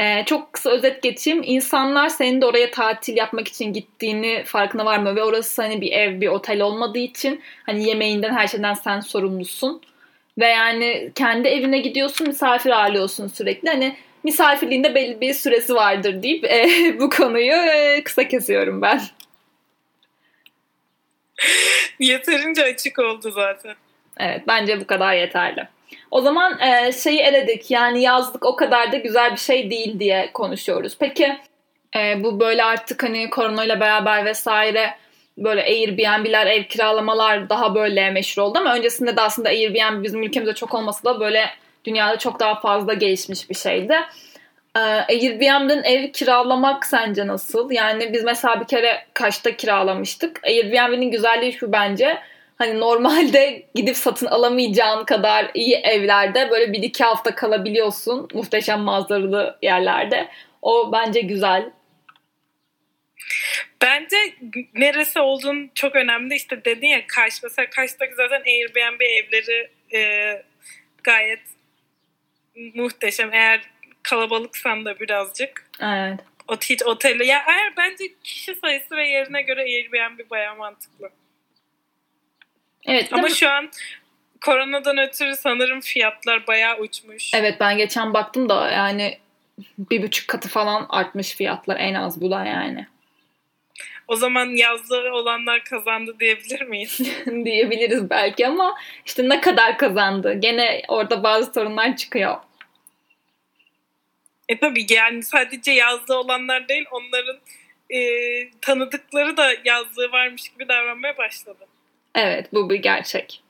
e, 0.00 0.24
çok 0.24 0.52
kısa 0.52 0.70
özet 0.70 1.02
geçeyim. 1.02 1.42
İnsanlar 1.44 2.08
senin 2.08 2.40
de 2.40 2.46
oraya 2.46 2.70
tatil 2.70 3.16
yapmak 3.16 3.48
için 3.48 3.72
gittiğini 3.72 4.44
farkına 4.46 4.84
varmıyor 4.84 5.16
ve 5.16 5.22
orası 5.22 5.62
hani 5.62 5.80
bir 5.80 5.92
ev, 5.92 6.20
bir 6.20 6.28
otel 6.28 6.60
olmadığı 6.60 6.98
için 6.98 7.42
hani 7.66 7.84
yemeğinden 7.88 8.32
her 8.32 8.46
şeyden 8.46 8.74
sen 8.74 9.00
sorumlusun. 9.00 9.82
Ve 10.38 10.46
yani 10.46 11.12
kendi 11.14 11.48
evine 11.48 11.78
gidiyorsun, 11.78 12.26
misafir 12.26 12.70
ağırlıyorsun 12.70 13.28
sürekli. 13.28 13.68
Hani 13.68 13.96
misafirliğinde 14.24 14.94
belli 14.94 15.20
bir 15.20 15.34
süresi 15.34 15.74
vardır 15.74 16.22
deyip 16.22 16.44
e, 16.44 16.68
bu 17.00 17.10
konuyu 17.10 17.52
e, 17.52 18.04
kısa 18.04 18.28
kesiyorum 18.28 18.82
ben. 18.82 19.00
Yeterince 21.98 22.64
açık 22.64 22.98
oldu 22.98 23.30
zaten. 23.30 23.74
Evet 24.16 24.42
bence 24.46 24.80
bu 24.80 24.86
kadar 24.86 25.14
yeterli. 25.14 25.68
O 26.10 26.20
zaman 26.20 26.58
e, 26.60 26.92
şeyi 26.92 27.20
eledik 27.20 27.70
yani 27.70 28.02
yazlık 28.02 28.46
o 28.46 28.56
kadar 28.56 28.92
da 28.92 28.96
güzel 28.96 29.32
bir 29.32 29.40
şey 29.40 29.70
değil 29.70 30.00
diye 30.00 30.30
konuşuyoruz. 30.34 30.96
Peki 31.00 31.38
e, 31.96 32.24
bu 32.24 32.40
böyle 32.40 32.64
artık 32.64 33.02
hani 33.02 33.30
koronayla 33.30 33.80
beraber 33.80 34.24
vesaire 34.24 34.94
böyle 35.38 35.62
Airbnb'ler, 35.62 36.46
ev 36.46 36.64
kiralamalar 36.64 37.48
daha 37.48 37.74
böyle 37.74 38.10
meşhur 38.10 38.42
oldu 38.42 38.58
ama 38.58 38.74
öncesinde 38.74 39.16
de 39.16 39.20
aslında 39.20 39.48
Airbnb 39.48 40.02
bizim 40.02 40.22
ülkemizde 40.22 40.54
çok 40.54 40.74
olmasa 40.74 41.04
da 41.04 41.20
böyle 41.20 41.50
dünyada 41.84 42.18
çok 42.18 42.40
daha 42.40 42.60
fazla 42.60 42.94
gelişmiş 42.94 43.50
bir 43.50 43.54
şeydi. 43.54 43.94
Ee, 44.76 44.80
Airbnb'den 44.80 45.82
ev 45.82 46.12
kiralamak 46.12 46.86
sence 46.86 47.26
nasıl? 47.26 47.70
Yani 47.70 48.12
biz 48.12 48.24
mesela 48.24 48.60
bir 48.60 48.66
kere 48.66 49.06
kaçta 49.14 49.56
kiralamıştık. 49.56 50.40
Airbnb'nin 50.44 51.10
güzelliği 51.10 51.52
şu 51.52 51.72
bence. 51.72 52.18
Hani 52.56 52.80
normalde 52.80 53.66
gidip 53.74 53.96
satın 53.96 54.26
alamayacağın 54.26 55.04
kadar 55.04 55.50
iyi 55.54 55.74
evlerde 55.74 56.50
böyle 56.50 56.72
bir 56.72 56.82
iki 56.82 57.04
hafta 57.04 57.34
kalabiliyorsun. 57.34 58.28
Muhteşem 58.34 58.80
manzaralı 58.80 59.58
yerlerde. 59.62 60.28
O 60.62 60.92
bence 60.92 61.20
güzel. 61.20 61.70
Bence 63.82 64.16
neresi 64.74 65.20
olduğun 65.20 65.70
çok 65.74 65.96
önemli. 65.96 66.34
İşte 66.34 66.64
dedin 66.64 66.86
ya 66.86 67.06
Kaş. 67.06 67.42
Mesela 67.42 67.70
Kaş'taki 67.70 68.14
zaten 68.14 68.40
Airbnb 68.40 69.00
evleri 69.00 69.70
e, 69.94 70.42
gayet 71.02 71.40
muhteşem. 72.74 73.32
Eğer 73.32 73.60
kalabalıksan 74.02 74.84
da 74.84 75.00
birazcık. 75.00 75.70
Evet. 75.80 76.20
O 76.48 76.56
hiç 76.56 76.82
oteli. 76.82 77.26
Ya 77.26 77.44
eğer 77.48 77.72
bence 77.76 78.04
kişi 78.24 78.54
sayısı 78.54 78.96
ve 78.96 79.08
yerine 79.08 79.42
göre 79.42 79.60
Airbnb 79.60 80.30
baya 80.30 80.54
mantıklı. 80.54 81.10
Evet. 82.86 83.12
Ama 83.12 83.28
şu 83.28 83.50
an 83.50 83.70
koronadan 84.40 84.98
ötürü 84.98 85.36
sanırım 85.36 85.80
fiyatlar 85.80 86.46
bayağı 86.46 86.78
uçmuş. 86.78 87.30
Evet 87.34 87.56
ben 87.60 87.76
geçen 87.76 88.14
baktım 88.14 88.48
da 88.48 88.70
yani 88.70 89.18
bir 89.78 90.02
buçuk 90.02 90.28
katı 90.28 90.48
falan 90.48 90.86
artmış 90.88 91.34
fiyatlar 91.34 91.76
en 91.76 91.94
az 91.94 92.20
bu 92.20 92.30
da 92.30 92.44
yani. 92.44 92.86
O 94.08 94.16
zaman 94.16 94.46
yazlı 94.46 95.12
olanlar 95.12 95.64
kazandı 95.64 96.16
diyebilir 96.20 96.62
miyiz? 96.62 97.00
Diyebiliriz 97.44 98.10
belki 98.10 98.46
ama 98.46 98.74
işte 99.06 99.28
ne 99.28 99.40
kadar 99.40 99.78
kazandı? 99.78 100.34
Gene 100.34 100.82
orada 100.88 101.22
bazı 101.22 101.52
sorunlar 101.52 101.96
çıkıyor. 101.96 102.36
E 104.48 104.58
tabii 104.58 104.86
yani 104.90 105.22
sadece 105.22 105.72
yazlı 105.72 106.18
olanlar 106.18 106.68
değil 106.68 106.84
onların 106.90 107.36
e, 107.90 108.00
tanıdıkları 108.60 109.36
da 109.36 109.52
yazlığı 109.64 110.12
varmış 110.12 110.48
gibi 110.48 110.68
davranmaya 110.68 111.18
başladı. 111.18 111.66
Evet 112.14 112.52
bu 112.52 112.70
bir 112.70 112.76
gerçek. 112.76 113.42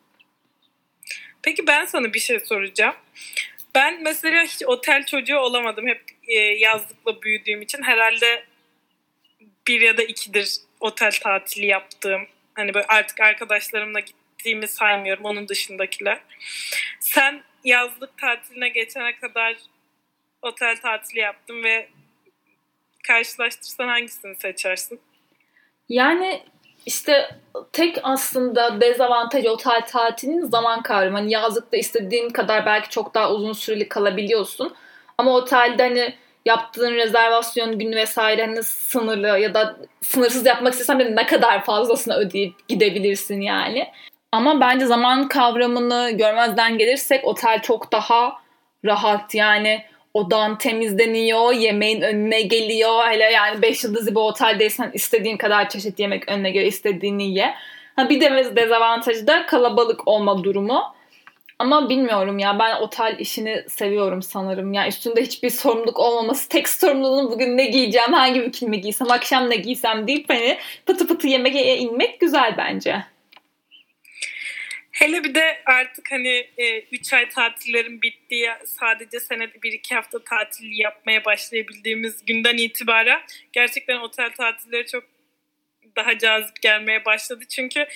Peki 1.43 1.67
ben 1.67 1.85
sana 1.85 2.15
bir 2.15 2.19
şey 2.19 2.41
soracağım. 2.41 2.95
Ben 3.75 4.03
mesela 4.03 4.43
hiç 4.43 4.63
otel 4.67 5.07
çocuğu 5.07 5.39
olamadım. 5.39 5.87
Hep 5.87 6.03
e, 6.29 6.39
yazlıkla 6.39 7.23
büyüdüğüm 7.23 7.63
için 7.63 7.83
herhalde 7.83 8.45
bir 9.67 9.81
ya 9.81 9.97
da 9.97 10.03
ikidir 10.03 10.57
otel 10.81 11.13
tatili 11.23 11.67
yaptığım. 11.67 12.27
Hani 12.55 12.75
böyle 12.75 12.87
artık 12.87 13.21
arkadaşlarımla 13.21 14.01
gittiğimi 14.01 14.69
saymıyorum 14.69 15.25
onun 15.25 15.49
dışındakiler. 15.49 16.21
Sen 17.01 17.43
yazlık 17.65 18.19
tatiline 18.19 18.69
geçene 18.69 19.17
kadar 19.17 19.57
otel 20.43 20.77
tatili 20.77 21.21
yaptın 21.21 21.63
ve 21.63 21.89
karşılaştırsan 23.07 23.89
hangisini 23.89 24.37
seçersin? 24.37 25.01
Yani 25.89 26.43
işte 26.87 27.29
tek 27.73 27.99
aslında 28.03 28.81
dezavantaj 28.81 29.47
otel 29.47 29.81
tatilinin 29.87 30.47
zaman 30.47 30.83
kavramı. 30.83 31.19
Hani 31.19 31.33
yazlıkta 31.33 31.77
istediğin 31.77 32.31
kadar 32.31 32.67
belki 32.67 32.91
çok 32.91 33.15
daha 33.15 33.33
uzun 33.33 33.53
süreli 33.53 33.89
kalabiliyorsun. 33.89 34.75
Ama 35.19 35.31
otelde 35.35 35.83
hani 35.83 36.15
yaptığın 36.45 36.95
rezervasyon 36.95 37.79
günü 37.79 37.97
vesaire 37.97 38.47
hani 38.47 38.63
sınırlı 38.63 39.27
ya 39.27 39.55
da 39.55 39.77
sınırsız 40.01 40.47
yapmak 40.47 40.73
istesen 40.73 41.01
de 41.01 41.17
ne 41.17 41.27
kadar 41.27 41.65
fazlasını 41.65 42.15
ödeyip 42.15 42.69
gidebilirsin 42.69 43.41
yani. 43.41 43.89
Ama 44.33 44.61
bence 44.61 44.87
zaman 44.87 45.29
kavramını 45.29 46.11
görmezden 46.11 46.79
gelirsek 46.79 47.25
otel 47.25 47.63
çok 47.63 47.93
daha 47.93 48.39
rahat 48.85 49.35
yani 49.35 49.85
odan 50.15 50.59
temizleniyor, 50.59 51.53
yemeğin 51.53 52.01
önüne 52.01 52.43
geliyor. 52.43 53.07
Hele 53.07 53.25
yani 53.25 53.63
5 53.63 53.85
yıldızlı 53.85 54.11
bir 54.11 54.21
oteldeysen 54.21 54.91
istediğin 54.95 55.37
kadar 55.37 55.69
çeşit 55.69 55.99
yemek 55.99 56.29
önüne 56.29 56.51
göre 56.51 56.67
istediğini 56.67 57.35
ye. 57.35 57.55
Ha 57.97 58.09
bir 58.09 58.21
de 58.21 58.57
dezavantajı 58.57 59.27
da 59.27 59.47
kalabalık 59.47 60.09
olma 60.09 60.45
durumu. 60.45 60.95
Ama 61.59 61.89
bilmiyorum 61.89 62.39
ya 62.39 62.59
ben 62.59 62.81
otel 62.81 63.17
işini 63.19 63.65
seviyorum 63.69 64.23
sanırım. 64.23 64.73
Ya 64.73 64.81
yani 64.81 64.89
üstünde 64.89 65.23
hiçbir 65.23 65.51
sorumluluk 65.51 65.99
olmaması. 65.99 66.49
Tek 66.49 66.69
sorumluluğum 66.69 67.31
bugün 67.31 67.57
ne 67.57 67.67
giyeceğim, 67.67 68.13
hangi 68.13 68.43
bikini 68.43 68.81
giysem, 68.81 69.11
akşam 69.11 69.51
ne 69.51 69.57
giysem 69.57 70.07
deyip 70.07 70.29
hani 70.29 70.59
pıtı 70.87 71.07
pıtı 71.07 71.29
yemeğe 71.29 71.79
inmek 71.79 72.21
güzel 72.21 72.55
bence. 72.59 73.14
Hele 74.95 75.25
bir 75.25 75.35
de 75.35 75.63
artık 75.67 76.13
hani 76.13 76.47
3 76.93 77.13
e, 77.13 77.17
ay 77.17 77.29
tatillerin 77.29 78.03
bittiği 78.03 78.49
sadece 78.67 79.21
senede 79.21 79.53
1-2 79.59 79.95
hafta 79.95 80.25
tatil 80.25 80.79
yapmaya 80.79 81.25
başlayabildiğimiz 81.25 82.25
günden 82.25 82.57
itibaren 82.57 83.21
gerçekten 83.53 83.97
otel 83.97 84.31
tatilleri 84.31 84.87
çok 84.87 85.05
daha 85.97 86.19
cazip 86.19 86.63
gelmeye 86.63 87.05
başladı. 87.05 87.45
Çünkü 87.49 87.87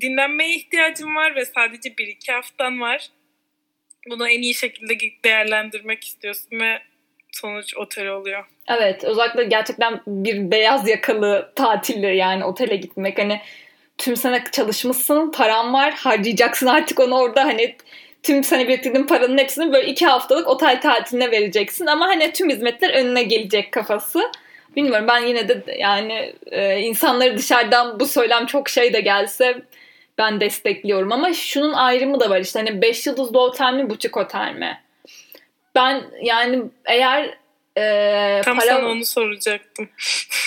dinlenmeye 0.00 0.54
ihtiyacım 0.54 1.16
var 1.16 1.34
ve 1.34 1.44
sadece 1.44 1.88
1-2 1.88 2.32
haftan 2.32 2.80
var. 2.80 3.08
Bunu 4.10 4.28
en 4.28 4.42
iyi 4.42 4.54
şekilde 4.54 4.98
değerlendirmek 5.24 6.04
istiyorsun 6.04 6.60
ve 6.60 6.82
sonuç 7.32 7.76
otel 7.76 8.08
oluyor. 8.08 8.44
Evet 8.68 9.04
özellikle 9.04 9.44
gerçekten 9.44 10.00
bir 10.06 10.50
beyaz 10.50 10.88
yakalı 10.88 11.52
tatille 11.56 12.16
yani 12.16 12.44
otele 12.44 12.76
gitmek 12.76 13.18
hani 13.18 13.40
tüm 13.98 14.16
sene 14.16 14.44
çalışmışsın, 14.52 15.30
paran 15.30 15.74
var, 15.74 15.94
harcayacaksın 15.94 16.66
artık 16.66 17.00
onu 17.00 17.14
orada 17.18 17.44
hani 17.44 17.76
tüm 18.22 18.44
sene 18.44 18.68
biriktirdiğin 18.68 19.06
paranın 19.06 19.38
hepsini 19.38 19.72
böyle 19.72 19.88
iki 19.88 20.06
haftalık 20.06 20.48
otel 20.48 20.80
tatiline 20.80 21.30
vereceksin 21.30 21.86
ama 21.86 22.06
hani 22.06 22.32
tüm 22.32 22.50
hizmetler 22.50 22.90
önüne 22.90 23.22
gelecek 23.22 23.72
kafası. 23.72 24.30
Bilmiyorum 24.76 25.06
ben 25.08 25.26
yine 25.26 25.48
de 25.48 25.76
yani 25.78 26.34
e, 26.46 26.78
insanları 26.80 27.38
dışarıdan 27.38 28.00
bu 28.00 28.06
söylem 28.06 28.46
çok 28.46 28.68
şey 28.68 28.92
de 28.92 29.00
gelse 29.00 29.62
ben 30.18 30.40
destekliyorum 30.40 31.12
ama 31.12 31.32
şunun 31.32 31.72
ayrımı 31.72 32.20
da 32.20 32.30
var 32.30 32.40
işte 32.40 32.58
hani 32.58 32.82
5 32.82 33.06
yıldızlı 33.06 33.40
otel 33.40 33.74
mi 33.74 33.90
buçuk 33.90 34.16
otel 34.16 34.54
mi? 34.54 34.80
Ben 35.74 36.02
yani 36.22 36.62
eğer 36.84 37.34
e, 37.78 38.40
Tam 38.44 38.58
para, 38.58 38.66
sana 38.66 38.88
onu 38.88 39.04
soracaktım. 39.04 39.88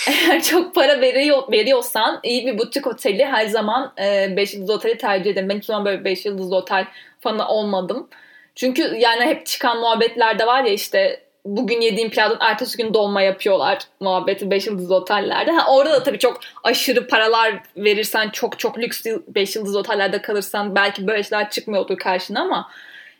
Eğer 0.08 0.42
çok 0.50 0.74
para 0.74 1.00
veriyor, 1.00 1.52
veriyorsan 1.52 2.20
iyi 2.22 2.46
bir 2.46 2.58
butik 2.58 2.86
oteli 2.86 3.24
her 3.24 3.46
zaman 3.46 3.92
5 3.98 4.54
e, 4.54 4.56
yıldızlı 4.56 4.74
oteli 4.74 4.98
tercih 4.98 5.30
ederim. 5.30 5.48
Ben 5.48 5.58
hiç 5.58 5.64
zaman 5.64 5.84
böyle 5.84 6.04
5 6.04 6.26
yıldızlı 6.26 6.56
otel 6.56 6.86
fanı 7.20 7.48
olmadım. 7.48 8.08
Çünkü 8.54 8.96
yani 8.98 9.24
hep 9.24 9.46
çıkan 9.46 9.78
muhabbetlerde 9.80 10.46
var 10.46 10.64
ya 10.64 10.72
işte 10.72 11.20
bugün 11.44 11.80
yediğim 11.80 12.10
pilavdan 12.10 12.38
ertesi 12.40 12.76
gün 12.76 12.94
dolma 12.94 13.22
yapıyorlar 13.22 13.78
muhabbeti 14.00 14.50
5 14.50 14.66
yıldızlı 14.66 14.94
otellerde. 14.94 15.50
Ha, 15.50 15.72
orada 15.72 15.92
da 15.92 16.02
tabii 16.02 16.18
çok 16.18 16.40
aşırı 16.64 17.08
paralar 17.08 17.54
verirsen 17.76 18.30
çok 18.30 18.58
çok 18.58 18.78
lüks 18.78 19.04
5 19.28 19.56
yıldızlı 19.56 19.78
otellerde 19.78 20.22
kalırsan 20.22 20.74
belki 20.74 21.06
böyle 21.06 21.22
şeyler 21.22 21.50
çıkmıyordur 21.50 21.96
karşına 21.96 22.40
ama 22.40 22.70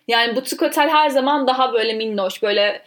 yani 0.08 0.36
butik 0.36 0.62
otel 0.62 0.88
her 0.88 1.08
zaman 1.08 1.46
daha 1.46 1.72
böyle 1.72 1.92
minnoş 1.92 2.42
böyle 2.42 2.82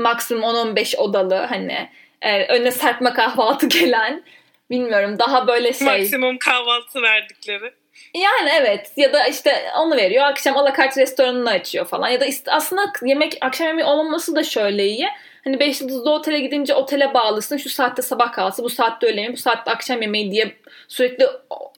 maksimum 0.00 0.42
10-15 0.42 0.96
odalı 0.96 1.34
hani 1.34 1.88
e, 2.22 2.46
önüne 2.46 2.70
serpme 2.70 3.12
kahvaltı 3.12 3.66
gelen 3.80 4.22
bilmiyorum 4.70 5.18
daha 5.18 5.46
böyle 5.46 5.72
şey. 5.72 5.86
Maksimum 5.86 6.38
kahvaltı 6.38 7.02
verdikleri. 7.02 7.72
Yani 8.14 8.50
evet 8.60 8.92
ya 8.96 9.12
da 9.12 9.26
işte 9.26 9.70
onu 9.78 9.96
veriyor 9.96 10.24
akşam 10.24 10.56
alakart 10.56 10.98
restoranını 10.98 11.50
açıyor 11.50 11.86
falan 11.86 12.08
ya 12.08 12.20
da 12.20 12.26
aslında 12.46 12.92
yemek 13.02 13.38
akşam 13.40 13.66
yemeği 13.66 13.86
olmaması 13.86 14.36
da 14.36 14.44
şöyle 14.44 14.86
iyi. 14.86 15.08
Hani 15.44 15.60
5 15.60 15.80
yıldızlı 15.80 16.12
otele 16.12 16.40
gidince 16.40 16.74
otele 16.74 17.14
bağlısın. 17.14 17.56
Şu 17.56 17.68
saatte 17.68 18.02
sabah 18.02 18.32
kahvaltısı, 18.32 18.64
bu 18.64 18.70
saatte 18.70 19.06
öğle 19.06 19.20
yemeği, 19.20 19.32
bu 19.32 19.40
saatte 19.40 19.70
akşam 19.70 20.02
yemeği 20.02 20.30
diye 20.30 20.56
sürekli 20.88 21.26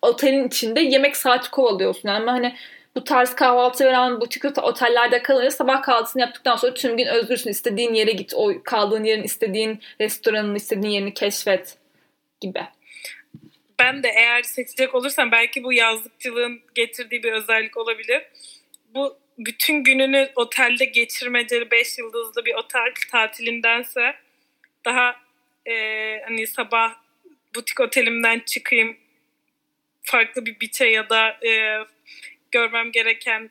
otelin 0.03 0.49
içinde 0.49 0.81
yemek 0.81 1.17
saati 1.17 1.51
kovalıyorsun. 1.51 2.09
Yani 2.09 2.31
hani 2.31 2.55
bu 2.95 3.05
tarz 3.05 3.35
kahvaltı 3.35 3.85
veren 3.85 4.21
butik 4.21 4.59
otellerde 4.59 5.23
kalınca 5.23 5.51
sabah 5.51 5.83
kahvaltısını 5.83 6.23
yaptıktan 6.23 6.57
sonra 6.57 6.75
tüm 6.75 6.97
gün 6.97 7.07
özgürsün. 7.07 7.51
İstediğin 7.51 7.95
yere 7.95 8.13
git. 8.13 8.35
O 8.35 8.63
kaldığın 8.65 9.05
yerin 9.05 9.23
istediğin 9.23 9.81
restoranın 10.01 10.55
istediğin 10.55 10.93
yerini 10.93 11.15
keşfet 11.15 11.79
gibi. 12.41 12.63
Ben 13.79 14.03
de 14.03 14.09
eğer 14.09 14.43
seçecek 14.43 14.95
olursam 14.95 15.33
belki 15.33 15.65
bu 15.65 15.73
yazlıkçılığın 15.73 16.61
getirdiği 16.75 17.23
bir 17.23 17.33
özellik 17.33 17.77
olabilir. 17.77 18.23
Bu 18.95 19.17
bütün 19.39 19.85
gününü 19.85 20.31
otelde 20.37 20.85
geçirmeceli 20.85 21.71
5 21.71 21.99
yıldızlı 21.99 22.45
bir 22.45 22.55
otel 22.55 22.93
tatilindense 23.11 24.15
daha 24.85 25.17
e, 25.67 25.75
hani 26.25 26.47
sabah 26.47 26.95
butik 27.55 27.81
otelimden 27.81 28.43
çıkayım 28.47 28.97
farklı 30.03 30.47
bir 30.47 30.61
biçe 30.61 30.85
ya 30.85 31.11
da 31.11 31.29
e, 31.47 31.79
görmem 32.53 32.93
gereken 32.93 33.51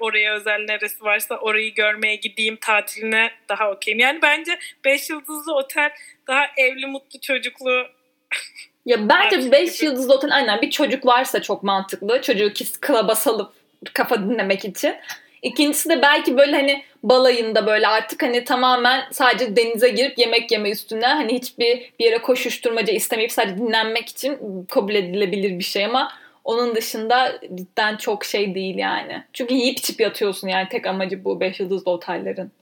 oraya 0.00 0.34
özel 0.34 0.58
neresi 0.58 1.04
varsa 1.04 1.36
orayı 1.36 1.74
görmeye 1.74 2.16
gideyim 2.16 2.56
tatiline 2.56 3.30
daha 3.48 3.70
okeyim. 3.70 3.98
Yani 3.98 4.22
bence 4.22 4.58
5 4.84 5.10
yıldızlı 5.10 5.54
otel 5.54 5.90
daha 6.26 6.46
evli 6.56 6.86
mutlu 6.86 7.20
çocuklu 7.20 7.86
Ya 8.86 9.08
bence 9.08 9.52
5 9.52 9.82
yıldızlı 9.82 10.14
otel 10.14 10.34
aynen 10.34 10.62
bir 10.62 10.70
çocuk 10.70 11.06
varsa 11.06 11.42
çok 11.42 11.62
mantıklı. 11.62 12.22
Çocuğu 12.22 12.52
klaba 12.80 13.14
salıp 13.14 13.52
kafa 13.92 14.22
dinlemek 14.22 14.64
için. 14.64 14.94
İkincisi 15.42 15.88
de 15.88 16.02
belki 16.02 16.36
böyle 16.36 16.56
hani 16.56 16.84
balayında 17.02 17.66
böyle 17.66 17.86
artık 17.88 18.22
hani 18.22 18.44
tamamen 18.44 19.04
sadece 19.12 19.56
denize 19.56 19.88
girip 19.88 20.18
yemek 20.18 20.52
yeme 20.52 20.70
üstüne 20.70 21.06
hani 21.06 21.34
hiçbir 21.34 21.92
bir 21.98 22.04
yere 22.04 22.18
koşuşturmaca 22.18 22.92
istemeyip 22.92 23.32
sadece 23.32 23.58
dinlenmek 23.58 24.08
için 24.08 24.64
kabul 24.68 24.94
edilebilir 24.94 25.58
bir 25.58 25.64
şey 25.64 25.84
ama 25.84 26.12
onun 26.44 26.74
dışında 26.74 27.40
cidden 27.54 27.96
çok 27.96 28.24
şey 28.24 28.54
değil 28.54 28.78
yani. 28.78 29.24
Çünkü 29.32 29.54
yiyip 29.54 29.78
içip 29.78 30.00
yatıyorsun 30.00 30.48
yani 30.48 30.68
tek 30.68 30.86
amacı 30.86 31.24
bu 31.24 31.40
5 31.40 31.60
yıldızlı 31.60 31.90
otellerin. 31.90 32.52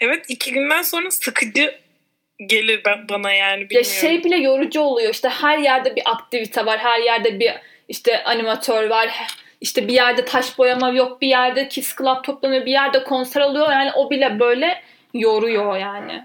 Evet 0.00 0.24
iki 0.28 0.52
günden 0.52 0.82
sonra 0.82 1.10
sıkıcı 1.10 1.74
gelir 2.46 2.80
ben, 2.86 3.08
bana 3.08 3.32
yani 3.32 3.60
bilmiyorum. 3.60 3.90
Ya 3.90 4.00
şey 4.00 4.24
bile 4.24 4.36
yorucu 4.36 4.80
oluyor 4.80 5.10
işte 5.10 5.28
her 5.28 5.58
yerde 5.58 5.96
bir 5.96 6.02
aktivite 6.04 6.66
var 6.66 6.78
her 6.78 7.00
yerde 7.00 7.40
bir 7.40 7.52
işte 7.88 8.24
animatör 8.24 8.90
var 8.90 9.10
işte 9.60 9.88
bir 9.88 9.92
yerde 9.92 10.24
taş 10.24 10.58
boyama 10.58 10.90
yok 10.90 11.20
bir 11.20 11.28
yerde 11.28 11.68
Kiss 11.68 11.96
Club 11.96 12.24
toplanıyor 12.24 12.66
bir 12.66 12.72
yerde 12.72 13.04
konser 13.04 13.40
oluyor 13.40 13.70
yani 13.70 13.92
o 13.92 14.10
bile 14.10 14.40
böyle 14.40 14.82
yoruyor 15.14 15.76
yani. 15.76 16.24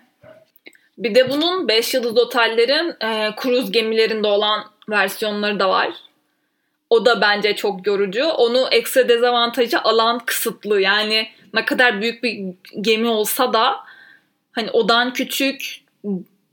Bir 0.98 1.16
de 1.16 1.30
bunun 1.30 1.68
5 1.68 1.94
yıldız 1.94 2.18
otellerin 2.18 2.96
e, 3.02 3.36
kruz 3.36 3.72
gemilerinde 3.72 4.28
olan 4.28 4.64
versiyonları 4.90 5.60
da 5.60 5.70
var. 5.70 5.90
O 6.94 7.06
da 7.06 7.22
bence 7.22 7.56
çok 7.56 7.88
yorucu. 7.88 8.26
Onu 8.26 8.68
ekstra 8.72 9.10
dezavantajı 9.10 9.82
alan 9.82 10.20
kısıtlı. 10.20 10.82
Yani 10.82 11.28
ne 11.54 11.66
kadar 11.66 12.02
büyük 12.02 12.24
bir 12.24 12.40
gemi 12.82 13.08
olsa 13.08 13.54
da 13.54 13.76
hani 14.52 14.72
odan 14.72 15.14
küçük, 15.14 15.82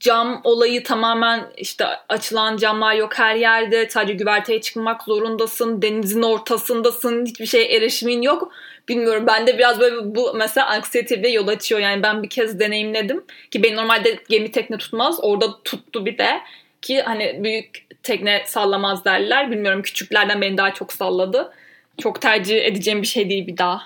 cam 0.00 0.40
olayı 0.44 0.84
tamamen 0.84 1.46
işte 1.56 1.86
açılan 2.08 2.56
camlar 2.56 2.94
yok 2.94 3.18
her 3.18 3.34
yerde. 3.34 3.88
Sadece 3.90 4.12
güverteye 4.12 4.60
çıkmak 4.60 5.02
zorundasın. 5.02 5.82
Denizin 5.82 6.22
ortasındasın. 6.22 7.26
Hiçbir 7.26 7.46
şeye 7.46 7.76
erişimin 7.76 8.22
yok. 8.22 8.52
Bilmiyorum 8.88 9.24
ben 9.26 9.46
de 9.46 9.58
biraz 9.58 9.80
böyle 9.80 10.14
bu 10.14 10.34
mesela 10.34 10.66
anksiyeteyle 10.66 11.28
yol 11.28 11.48
açıyor. 11.48 11.80
Yani 11.80 12.02
ben 12.02 12.22
bir 12.22 12.30
kez 12.30 12.60
deneyimledim. 12.60 13.24
Ki 13.50 13.62
ben 13.62 13.76
normalde 13.76 14.18
gemi 14.28 14.52
tekne 14.52 14.78
tutmaz. 14.78 15.18
Orada 15.22 15.62
tuttu 15.62 16.06
bir 16.06 16.18
de. 16.18 16.40
Ki 16.82 17.02
hani 17.02 17.44
büyük 17.44 17.89
tekne 18.02 18.42
sallamaz 18.46 19.04
derler. 19.04 19.50
Bilmiyorum 19.50 19.82
küçüklerden 19.82 20.40
beni 20.40 20.56
daha 20.56 20.74
çok 20.74 20.92
salladı. 20.92 21.52
Çok 21.98 22.22
tercih 22.22 22.64
edeceğim 22.64 23.02
bir 23.02 23.06
şey 23.06 23.30
değil 23.30 23.46
bir 23.46 23.56
daha. 23.56 23.82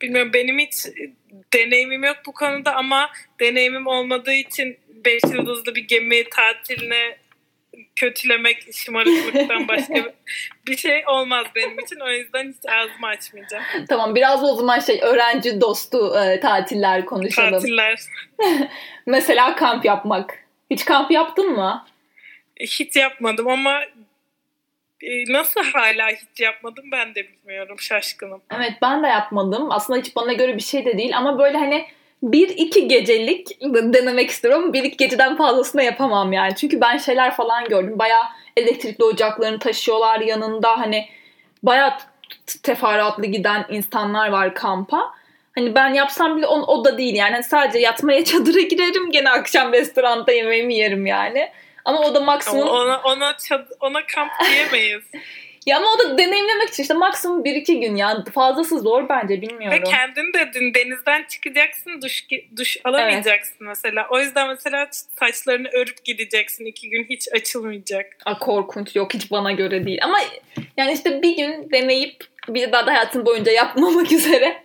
Bilmiyorum 0.00 0.30
benim 0.34 0.58
hiç 0.58 0.86
deneyimim 1.54 2.04
yok 2.04 2.16
bu 2.26 2.32
konuda 2.32 2.74
ama 2.74 3.10
deneyimim 3.40 3.86
olmadığı 3.86 4.32
için 4.32 4.78
5 4.88 5.22
yıldızlı 5.24 5.74
bir 5.74 5.88
gemi 5.88 6.24
tatiline 6.30 7.16
kötülemek 7.96 8.74
şımarıklıktan 8.74 9.68
başka 9.68 9.94
bir 10.66 10.76
şey 10.76 11.04
olmaz 11.06 11.46
benim 11.54 11.78
için. 11.78 12.00
O 12.00 12.10
yüzden 12.10 12.48
hiç 12.48 12.70
ağzımı 12.70 13.06
açmayacağım. 13.06 13.64
Tamam 13.88 14.14
biraz 14.14 14.44
o 14.44 14.54
zaman 14.54 14.80
şey 14.80 15.00
öğrenci 15.02 15.60
dostu 15.60 16.16
e, 16.18 16.40
tatiller 16.40 17.04
konuşalım. 17.04 17.50
Tatiller. 17.50 18.00
Mesela 19.06 19.56
kamp 19.56 19.84
yapmak. 19.84 20.38
Hiç 20.70 20.84
kamp 20.84 21.10
yaptın 21.10 21.52
mı? 21.52 21.84
Hiç 22.60 22.96
yapmadım 22.96 23.48
ama 23.48 23.80
e, 25.02 25.32
nasıl 25.32 25.60
hala 25.64 26.08
hiç 26.08 26.40
yapmadım 26.40 26.84
ben 26.92 27.14
de 27.14 27.28
bilmiyorum 27.28 27.80
şaşkınım. 27.80 28.42
Evet 28.56 28.72
ben 28.82 29.02
de 29.02 29.06
yapmadım. 29.06 29.70
Aslında 29.70 29.98
hiç 29.98 30.16
bana 30.16 30.32
göre 30.32 30.56
bir 30.56 30.62
şey 30.62 30.84
de 30.84 30.98
değil 30.98 31.16
ama 31.16 31.38
böyle 31.38 31.58
hani 31.58 31.86
bir 32.22 32.48
iki 32.48 32.88
gecelik 32.88 33.60
denemek 33.62 34.30
istiyorum. 34.30 34.72
Bir 34.72 34.84
iki 34.84 34.96
geceden 34.96 35.36
fazlasını 35.36 35.82
yapamam 35.82 36.32
yani. 36.32 36.56
Çünkü 36.56 36.80
ben 36.80 36.96
şeyler 36.96 37.34
falan 37.34 37.64
gördüm. 37.64 37.98
Baya 37.98 38.22
elektrikli 38.56 39.04
ocaklarını 39.04 39.58
taşıyorlar 39.58 40.20
yanında. 40.20 40.78
Hani 40.78 41.08
baya 41.62 41.98
teferruatlı 42.62 43.26
giden 43.26 43.66
insanlar 43.70 44.28
var 44.28 44.54
kampa. 44.54 45.12
Hani 45.54 45.74
ben 45.74 45.94
yapsam 45.94 46.36
bile 46.36 46.46
on, 46.46 46.62
o 46.62 46.84
da 46.84 46.98
değil 46.98 47.14
yani. 47.14 47.32
Hani 47.32 47.44
sadece 47.44 47.78
yatmaya 47.78 48.24
çadıra 48.24 48.60
girerim. 48.60 49.10
Gene 49.10 49.30
akşam 49.30 49.72
restoranda 49.72 50.32
yemeğimi 50.32 50.74
yerim 50.74 51.06
yani. 51.06 51.48
Ama 51.84 52.00
o 52.00 52.14
da 52.14 52.20
maksimum... 52.20 52.68
Ama 52.68 52.82
ona, 52.82 53.00
ona, 53.00 53.36
çad... 53.36 53.66
ona 53.80 54.06
kamp 54.06 54.32
diyemeyiz. 54.50 55.02
Ya 55.66 55.76
ama 55.76 55.86
o 55.94 55.98
da 55.98 56.18
deneyimlemek 56.18 56.68
için 56.68 56.82
işte 56.82 56.94
maksimum 56.94 57.44
1-2 57.44 57.80
gün 57.80 57.96
ya. 57.96 58.24
Fazlası 58.34 58.78
zor 58.78 59.08
bence 59.08 59.42
bilmiyorum. 59.42 59.78
Ve 59.78 59.90
kendin 59.90 60.32
dedin 60.32 60.74
denizden 60.74 61.24
çıkacaksın 61.28 62.02
duş 62.02 62.26
duş 62.56 62.76
alamayacaksın 62.84 63.56
evet. 63.60 63.68
mesela. 63.68 64.06
O 64.10 64.20
yüzden 64.20 64.48
mesela 64.48 64.88
saçlarını 65.18 65.68
örüp 65.68 66.04
gideceksin. 66.04 66.64
2 66.64 66.90
gün 66.90 67.04
hiç 67.04 67.28
açılmayacak. 67.32 68.16
A, 68.24 68.38
korkunç 68.38 68.96
yok 68.96 69.14
hiç 69.14 69.30
bana 69.30 69.52
göre 69.52 69.86
değil. 69.86 69.98
Ama 70.02 70.18
yani 70.76 70.92
işte 70.92 71.22
bir 71.22 71.36
gün 71.36 71.70
deneyip 71.72 72.24
bir 72.48 72.72
daha 72.72 72.86
da 72.86 72.90
hayatın 72.92 73.26
boyunca 73.26 73.52
yapmamak 73.52 74.12
üzere 74.12 74.62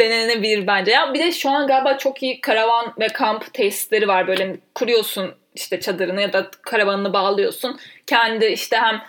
denenebilir 0.00 0.66
bence. 0.66 0.90
Ya 0.90 1.14
bir 1.14 1.18
de 1.18 1.32
şu 1.32 1.50
an 1.50 1.66
galiba 1.66 1.98
çok 1.98 2.22
iyi 2.22 2.40
karavan 2.40 2.94
ve 3.00 3.08
kamp 3.08 3.54
tesisleri 3.54 4.08
var. 4.08 4.26
Böyle 4.26 4.56
kuruyorsun 4.74 5.34
işte 5.56 5.80
çadırını 5.80 6.20
ya 6.20 6.32
da 6.32 6.50
karavanını 6.62 7.12
bağlıyorsun. 7.12 7.80
Kendi 8.06 8.46
işte 8.46 8.76
hem 8.76 9.02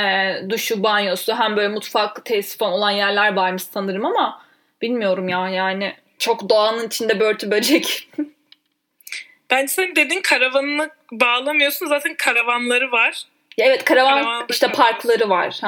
e, 0.00 0.50
duşu, 0.50 0.82
banyosu 0.82 1.34
hem 1.34 1.56
böyle 1.56 1.68
mutfak 1.68 2.24
tesisi 2.24 2.58
falan 2.58 2.72
olan 2.72 2.90
yerler 2.90 3.36
varmış 3.36 3.62
sanırım 3.62 4.04
ama 4.06 4.42
bilmiyorum 4.82 5.28
ya 5.28 5.48
yani 5.48 5.96
çok 6.18 6.48
doğanın 6.50 6.86
içinde 6.86 7.20
börtü 7.20 7.50
böcek. 7.50 8.08
Bence 9.50 9.68
sen 9.68 9.96
dedin 9.96 10.20
karavanını 10.22 10.90
bağlamıyorsun 11.12 11.86
zaten 11.86 12.14
karavanları 12.18 12.92
var. 12.92 13.24
Ya 13.58 13.66
evet 13.66 13.84
karavan 13.84 14.14
Karavanda 14.14 14.46
işte 14.50 14.66
karavan. 14.66 14.92
parkları 14.92 15.28
var. 15.28 15.60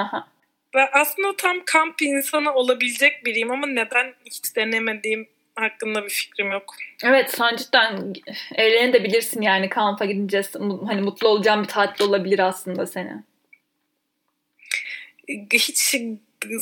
Ben 0.74 0.88
aslında 0.92 1.36
tam 1.36 1.64
kamp 1.64 2.02
insanı 2.02 2.54
olabilecek 2.54 3.24
biriyim 3.24 3.50
ama 3.50 3.66
neden 3.66 4.14
hiç 4.26 4.56
denemediğim 4.56 5.28
hakkında 5.56 6.04
bir 6.04 6.08
fikrim 6.08 6.50
yok. 6.50 6.74
Evet 7.04 7.30
sen 7.30 7.56
cidden 7.56 8.12
eğlenebilirsin 8.54 9.42
yani 9.42 9.68
kampa 9.68 10.04
gidince 10.04 10.42
hani 10.86 11.00
mutlu 11.00 11.28
olacağın 11.28 11.62
bir 11.62 11.68
tatil 11.68 12.04
olabilir 12.04 12.38
aslında 12.38 12.86
seni 12.86 13.22
hiç 15.52 15.94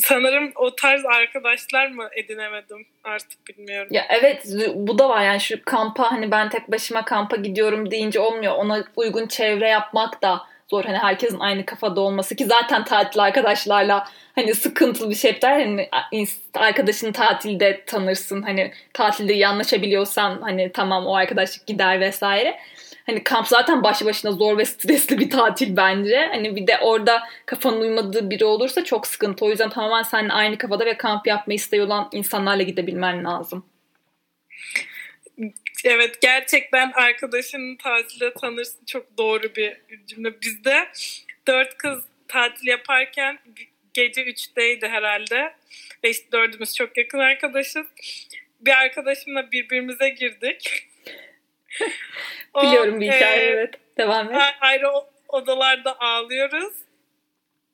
sanırım 0.03 0.51
o 0.55 0.75
tarz 0.75 1.05
arkadaşlar 1.05 1.87
mı 1.87 2.09
edinemedim 2.15 2.87
artık 3.03 3.47
bilmiyorum. 3.47 3.87
Ya 3.91 4.05
evet 4.09 4.45
bu 4.75 4.99
da 4.99 5.09
var 5.09 5.25
yani 5.25 5.39
şu 5.39 5.65
kampa 5.65 6.11
hani 6.11 6.31
ben 6.31 6.49
tek 6.49 6.71
başıma 6.71 7.05
kampa 7.05 7.35
gidiyorum 7.35 7.91
deyince 7.91 8.19
olmuyor. 8.19 8.55
Ona 8.55 8.83
uygun 8.95 9.27
çevre 9.27 9.69
yapmak 9.69 10.21
da 10.21 10.41
zor. 10.69 10.85
Hani 10.85 10.97
herkesin 10.97 11.39
aynı 11.39 11.65
kafada 11.65 12.01
olması 12.01 12.35
ki 12.35 12.45
zaten 12.45 12.85
tatil 12.85 13.19
arkadaşlarla 13.19 14.07
hani 14.35 14.55
sıkıntılı 14.55 15.09
bir 15.09 15.15
şey 15.15 15.41
der. 15.41 15.59
Hani 15.59 15.89
arkadaşını 16.53 17.13
tatilde 17.13 17.83
tanırsın. 17.85 18.41
Hani 18.41 18.71
tatilde 18.93 19.33
iyi 19.33 19.47
anlaşabiliyorsan 19.47 20.41
hani 20.41 20.71
tamam 20.71 21.05
o 21.05 21.15
arkadaşlık 21.15 21.67
gider 21.67 21.99
vesaire 21.99 22.59
hani 23.05 23.23
kamp 23.23 23.47
zaten 23.47 23.83
başlı 23.83 24.05
başına 24.05 24.31
zor 24.31 24.57
ve 24.57 24.65
stresli 24.65 25.19
bir 25.19 25.29
tatil 25.29 25.77
bence. 25.77 26.29
Hani 26.31 26.55
bir 26.55 26.67
de 26.67 26.77
orada 26.81 27.23
kafanın 27.45 27.81
uymadığı 27.81 28.29
biri 28.29 28.45
olursa 28.45 28.83
çok 28.83 29.07
sıkıntı. 29.07 29.45
O 29.45 29.49
yüzden 29.49 29.69
tamamen 29.69 30.03
seninle 30.03 30.33
aynı 30.33 30.57
kafada 30.57 30.85
ve 30.85 30.97
kamp 30.97 31.27
yapmayı 31.27 31.55
isteği 31.55 31.81
olan 31.81 32.09
insanlarla 32.11 32.63
gidebilmen 32.63 33.25
lazım. 33.25 33.65
Evet 35.83 36.21
gerçekten 36.21 36.91
arkadaşının 36.91 37.75
tatile 37.75 38.33
tanırsın 38.33 38.85
çok 38.85 39.17
doğru 39.17 39.55
bir 39.55 39.77
cümle. 40.07 40.41
Bizde 40.41 40.87
dört 41.47 41.77
kız 41.77 42.03
tatil 42.27 42.67
yaparken 42.67 43.39
gece 43.93 44.23
üçteydi 44.23 44.87
herhalde. 44.87 45.53
Ve 46.03 46.09
işte 46.09 46.31
dördümüz 46.31 46.75
çok 46.75 46.97
yakın 46.97 47.19
arkadaşız. 47.19 47.85
Bir 48.61 48.71
arkadaşımla 48.71 49.51
birbirimize 49.51 50.09
girdik. 50.09 50.87
Biliyorum 52.63 53.01
bir 53.01 53.11
hikaye 53.11 53.45
e, 53.45 53.49
evet. 53.49 53.75
Devam 53.97 54.33
et. 54.33 54.41
Ayrı 54.61 54.87
odalarda 55.27 55.99
ağlıyoruz. 55.99 56.73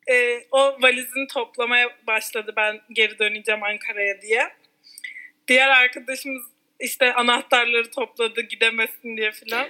E, 0.09 0.43
o 0.51 0.81
valizini 0.81 1.27
toplamaya 1.27 1.89
başladı 2.07 2.53
ben 2.57 2.81
geri 2.91 3.19
döneceğim 3.19 3.63
Ankara'ya 3.63 4.21
diye. 4.21 4.49
Diğer 5.47 5.69
arkadaşımız 5.69 6.43
işte 6.81 7.13
anahtarları 7.13 7.91
topladı 7.91 8.41
gidemesin 8.41 9.17
diye 9.17 9.31
filan. 9.31 9.67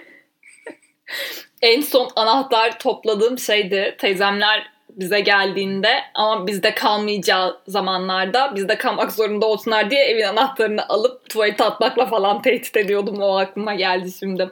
en 1.61 1.81
son 1.81 2.09
anahtar 2.15 2.79
topladığım 2.79 3.39
şeydi. 3.39 3.95
Teyzemler 3.99 4.71
bize 4.89 5.19
geldiğinde 5.19 5.89
ama 6.13 6.47
bizde 6.47 6.75
kalmayacağı 6.75 7.61
zamanlarda 7.67 8.55
bizde 8.55 8.77
kalmak 8.77 9.11
zorunda 9.11 9.45
olsunlar 9.45 9.91
diye 9.91 10.05
evin 10.05 10.23
anahtarını 10.23 10.89
alıp 10.89 11.29
tuvalete 11.29 11.63
atmakla 11.63 12.05
falan 12.05 12.41
tehdit 12.41 12.77
ediyordum. 12.77 13.21
O 13.21 13.37
aklıma 13.37 13.75
geldi 13.75 14.11
şimdi. 14.19 14.49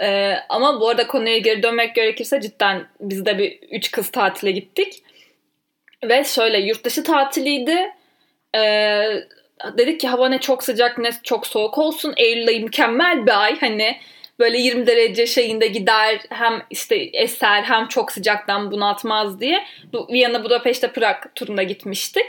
Ee, 0.00 0.34
ama 0.48 0.80
bu 0.80 0.88
arada 0.88 1.06
konuya 1.06 1.38
geri 1.38 1.62
dönmek 1.62 1.94
gerekirse 1.94 2.40
cidden 2.40 2.88
biz 3.00 3.26
de 3.26 3.38
bir 3.38 3.58
üç 3.70 3.90
kız 3.90 4.10
tatile 4.10 4.50
gittik. 4.50 5.02
Ve 6.04 6.24
şöyle 6.24 6.58
yurt 6.58 6.84
dışı 6.84 7.04
tatiliydi. 7.04 7.92
Ee, 8.56 9.24
dedik 9.78 10.00
ki 10.00 10.08
hava 10.08 10.28
ne 10.28 10.40
çok 10.40 10.62
sıcak 10.62 10.98
ne 10.98 11.10
çok 11.22 11.46
soğuk 11.46 11.78
olsun. 11.78 12.14
Eylül 12.16 12.48
ayı 12.48 12.64
mükemmel 12.64 13.26
bir 13.26 13.42
ay. 13.42 13.60
Hani 13.60 13.96
böyle 14.38 14.58
20 14.58 14.86
derece 14.86 15.26
şeyinde 15.26 15.66
gider 15.66 16.20
hem 16.28 16.62
işte 16.70 16.96
eser 16.96 17.62
hem 17.62 17.88
çok 17.88 18.12
sıcaktan 18.12 18.70
bunaltmaz 18.70 19.40
diye. 19.40 19.64
Bu 19.92 20.08
Viyana, 20.12 20.44
Budapeşte, 20.44 20.92
Prag 20.92 21.16
turuna 21.34 21.62
gitmiştik. 21.62 22.26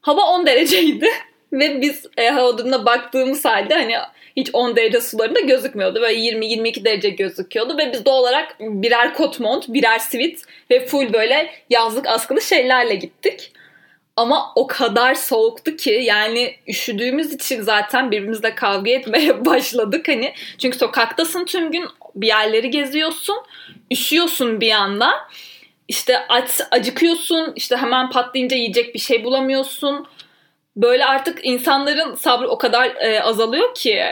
Hava 0.00 0.22
10 0.22 0.46
dereceydi 0.46 1.08
ve 1.52 1.80
biz 1.80 2.06
e, 2.16 2.28
hava 2.28 2.58
durumuna 2.58 2.86
baktığımız 2.86 3.44
halde 3.44 3.74
hani 3.74 3.94
hiç 4.36 4.50
10 4.52 4.76
derece 4.76 5.00
sularında 5.00 5.40
gözükmüyordu. 5.40 6.00
Böyle 6.00 6.20
20-22 6.20 6.84
derece 6.84 7.10
gözüküyordu 7.10 7.78
ve 7.78 7.92
biz 7.92 8.04
doğal 8.04 8.20
olarak 8.20 8.56
birer 8.60 9.14
kot 9.14 9.40
mont, 9.40 9.68
birer 9.68 9.98
sivit 9.98 10.42
ve 10.70 10.86
full 10.86 11.12
böyle 11.12 11.50
yazlık 11.70 12.06
askılı 12.06 12.40
şeylerle 12.40 12.94
gittik. 12.94 13.52
Ama 14.16 14.52
o 14.54 14.66
kadar 14.66 15.14
soğuktu 15.14 15.76
ki 15.76 15.90
yani 15.90 16.56
üşüdüğümüz 16.68 17.32
için 17.32 17.62
zaten 17.62 18.10
birbirimizle 18.10 18.54
kavga 18.54 18.90
etmeye 18.90 19.44
başladık 19.44 20.08
hani. 20.08 20.34
Çünkü 20.58 20.78
sokaktasın 20.78 21.44
tüm 21.44 21.72
gün 21.72 21.84
bir 22.14 22.26
yerleri 22.26 22.70
geziyorsun. 22.70 23.36
Üşüyorsun 23.92 24.60
bir 24.60 24.72
anda. 24.72 25.10
İşte 25.88 26.18
aç, 26.28 26.50
acıkıyorsun. 26.70 27.52
işte 27.56 27.76
hemen 27.76 28.10
patlayınca 28.10 28.56
yiyecek 28.56 28.94
bir 28.94 28.98
şey 28.98 29.24
bulamıyorsun. 29.24 30.06
Böyle 30.76 31.04
artık 31.04 31.38
insanların 31.42 32.14
sabrı 32.14 32.48
o 32.48 32.58
kadar 32.58 32.94
e, 32.96 33.22
azalıyor 33.22 33.74
ki 33.74 34.02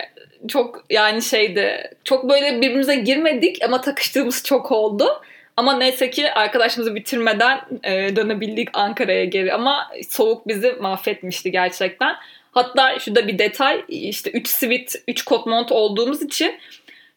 çok 0.48 0.84
yani 0.90 1.22
şeydi. 1.22 1.90
Çok 2.04 2.28
böyle 2.28 2.56
birbirimize 2.56 2.94
girmedik 2.94 3.64
ama 3.64 3.80
takıştığımız 3.80 4.44
çok 4.44 4.72
oldu. 4.72 5.22
Ama 5.56 5.72
neyse 5.78 6.10
ki 6.10 6.32
arkadaşımızı 6.32 6.94
bitirmeden 6.94 7.60
e, 7.82 8.16
dönebildik 8.16 8.68
Ankara'ya 8.72 9.24
geri. 9.24 9.52
Ama 9.52 9.90
soğuk 10.08 10.48
bizi 10.48 10.72
mahvetmişti 10.72 11.50
gerçekten. 11.50 12.16
Hatta 12.52 12.98
şurada 12.98 13.28
bir 13.28 13.38
detay 13.38 13.84
işte 13.88 14.30
3 14.30 14.48
sivit 14.48 14.94
3 15.08 15.22
kot 15.24 15.46
mont 15.46 15.72
olduğumuz 15.72 16.22
için 16.22 16.54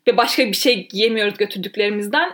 ve 0.08 0.18
başka 0.18 0.48
bir 0.48 0.54
şey 0.54 0.88
giyemiyoruz 0.88 1.38
götürdüklerimizden. 1.38 2.32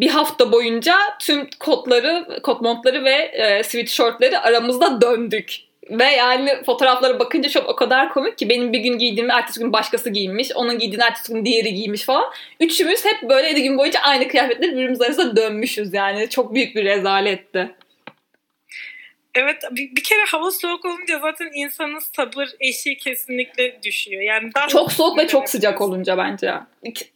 Bir 0.00 0.10
hafta 0.10 0.52
boyunca 0.52 0.96
tüm 1.20 1.48
kotları, 1.60 2.40
kot 2.42 2.60
montları 2.60 3.04
ve 3.04 3.14
e, 3.14 3.62
sweatshirtleri 3.62 4.38
aramızda 4.38 5.00
döndük. 5.00 5.71
Ve 5.90 6.04
yani 6.04 6.62
fotoğraflara 6.66 7.18
bakınca 7.18 7.48
çok 7.48 7.68
o 7.68 7.76
kadar 7.76 8.12
komik 8.12 8.38
ki 8.38 8.48
benim 8.48 8.72
bir 8.72 8.78
gün 8.78 8.98
giydiğimi 8.98 9.32
ertesi 9.32 9.60
gün 9.60 9.72
başkası 9.72 10.10
giymiş. 10.10 10.52
Onun 10.54 10.78
giydiğini 10.78 11.02
ertesi 11.02 11.32
gün 11.32 11.44
diğeri 11.44 11.74
giymiş 11.74 12.02
falan. 12.02 12.32
Üçümüz 12.60 13.04
hep 13.04 13.30
böyle 13.30 13.48
7 13.48 13.62
gün 13.62 13.78
boyunca 13.78 14.00
aynı 14.00 14.28
kıyafetleri 14.28 14.72
birbirimiz 14.72 15.00
arasında 15.00 15.36
dönmüşüz 15.36 15.94
yani. 15.94 16.28
Çok 16.28 16.54
büyük 16.54 16.76
bir 16.76 16.84
rezaletti. 16.84 17.74
Evet 19.34 19.62
bir, 19.70 19.96
bir 19.96 20.02
kere 20.02 20.24
hava 20.24 20.50
soğuk 20.50 20.84
olunca 20.84 21.18
zaten 21.18 21.50
insanın 21.54 21.98
sabır 21.98 22.48
eşiği 22.60 22.96
kesinlikle 22.96 23.82
düşüyor. 23.82 24.22
Yani 24.22 24.50
daha 24.54 24.68
çok 24.68 24.92
soğuk 24.92 25.18
ve 25.18 25.28
çok 25.28 25.48
sıcak 25.48 25.80
olunca 25.80 26.18
bence. 26.18 26.46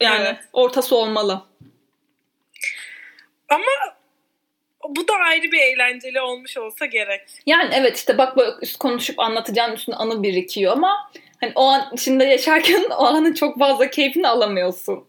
Yani 0.00 0.24
evet. 0.26 0.36
ortası 0.52 0.96
olmalı. 0.96 1.42
Ama 3.48 3.96
bu 4.88 5.08
da 5.08 5.14
ayrı 5.14 5.52
bir 5.52 5.58
eğlenceli 5.58 6.20
olmuş 6.20 6.56
olsa 6.56 6.86
gerek. 6.86 7.20
Yani 7.46 7.74
evet 7.74 7.96
işte 7.96 8.18
bak 8.18 8.36
böyle 8.36 8.50
konuşup 8.78 9.20
anlatacağın 9.20 9.72
üstüne 9.72 9.96
anı 9.96 10.22
birikiyor 10.22 10.72
ama 10.72 11.10
hani 11.40 11.52
o 11.54 11.64
an 11.64 11.90
içinde 11.92 12.24
yaşarken 12.24 12.84
o 12.98 13.04
anın 13.04 13.34
çok 13.34 13.58
fazla 13.58 13.90
keyfini 13.90 14.28
alamıyorsun. 14.28 15.04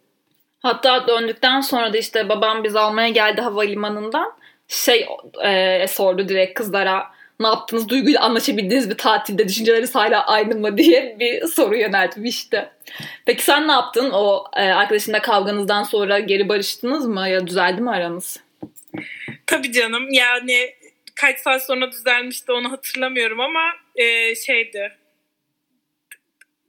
Hatta 0.59 1.07
döndükten 1.07 1.61
sonra 1.61 1.93
da 1.93 1.97
işte 1.97 2.29
babam 2.29 2.63
biz 2.63 2.75
almaya 2.75 3.09
geldi 3.09 3.41
havalimanından 3.41 4.33
şey 4.67 5.07
e, 5.43 5.87
sordu 5.87 6.29
direkt 6.29 6.53
kızlara 6.53 7.03
ne 7.39 7.47
yaptınız 7.47 7.89
duyguyla 7.89 8.21
anlaşabildiniz 8.21 8.89
bir 8.89 8.97
tatilde 8.97 9.47
düşünceleriniz 9.47 9.95
hala 9.95 10.25
aynı 10.27 10.55
mı 10.55 10.77
diye 10.77 11.15
bir 11.19 11.47
soru 11.47 11.77
yöneltmişti. 11.77 12.69
Peki 13.25 13.43
sen 13.43 13.67
ne 13.67 13.71
yaptın 13.71 14.11
o 14.11 14.43
e, 14.55 14.61
arkadaşınla 14.61 15.21
kavganızdan 15.21 15.83
sonra 15.83 16.19
geri 16.19 16.49
barıştınız 16.49 17.05
mı 17.05 17.29
ya 17.29 17.47
düzeldi 17.47 17.81
mi 17.81 17.89
aranız? 17.89 18.39
Tabii 19.47 19.71
canım 19.71 20.07
yani 20.11 20.75
kaç 21.15 21.39
saat 21.39 21.65
sonra 21.65 21.91
düzelmişti 21.91 22.51
onu 22.51 22.71
hatırlamıyorum 22.71 23.39
ama 23.39 23.61
e, 23.95 24.35
şeydi 24.35 24.97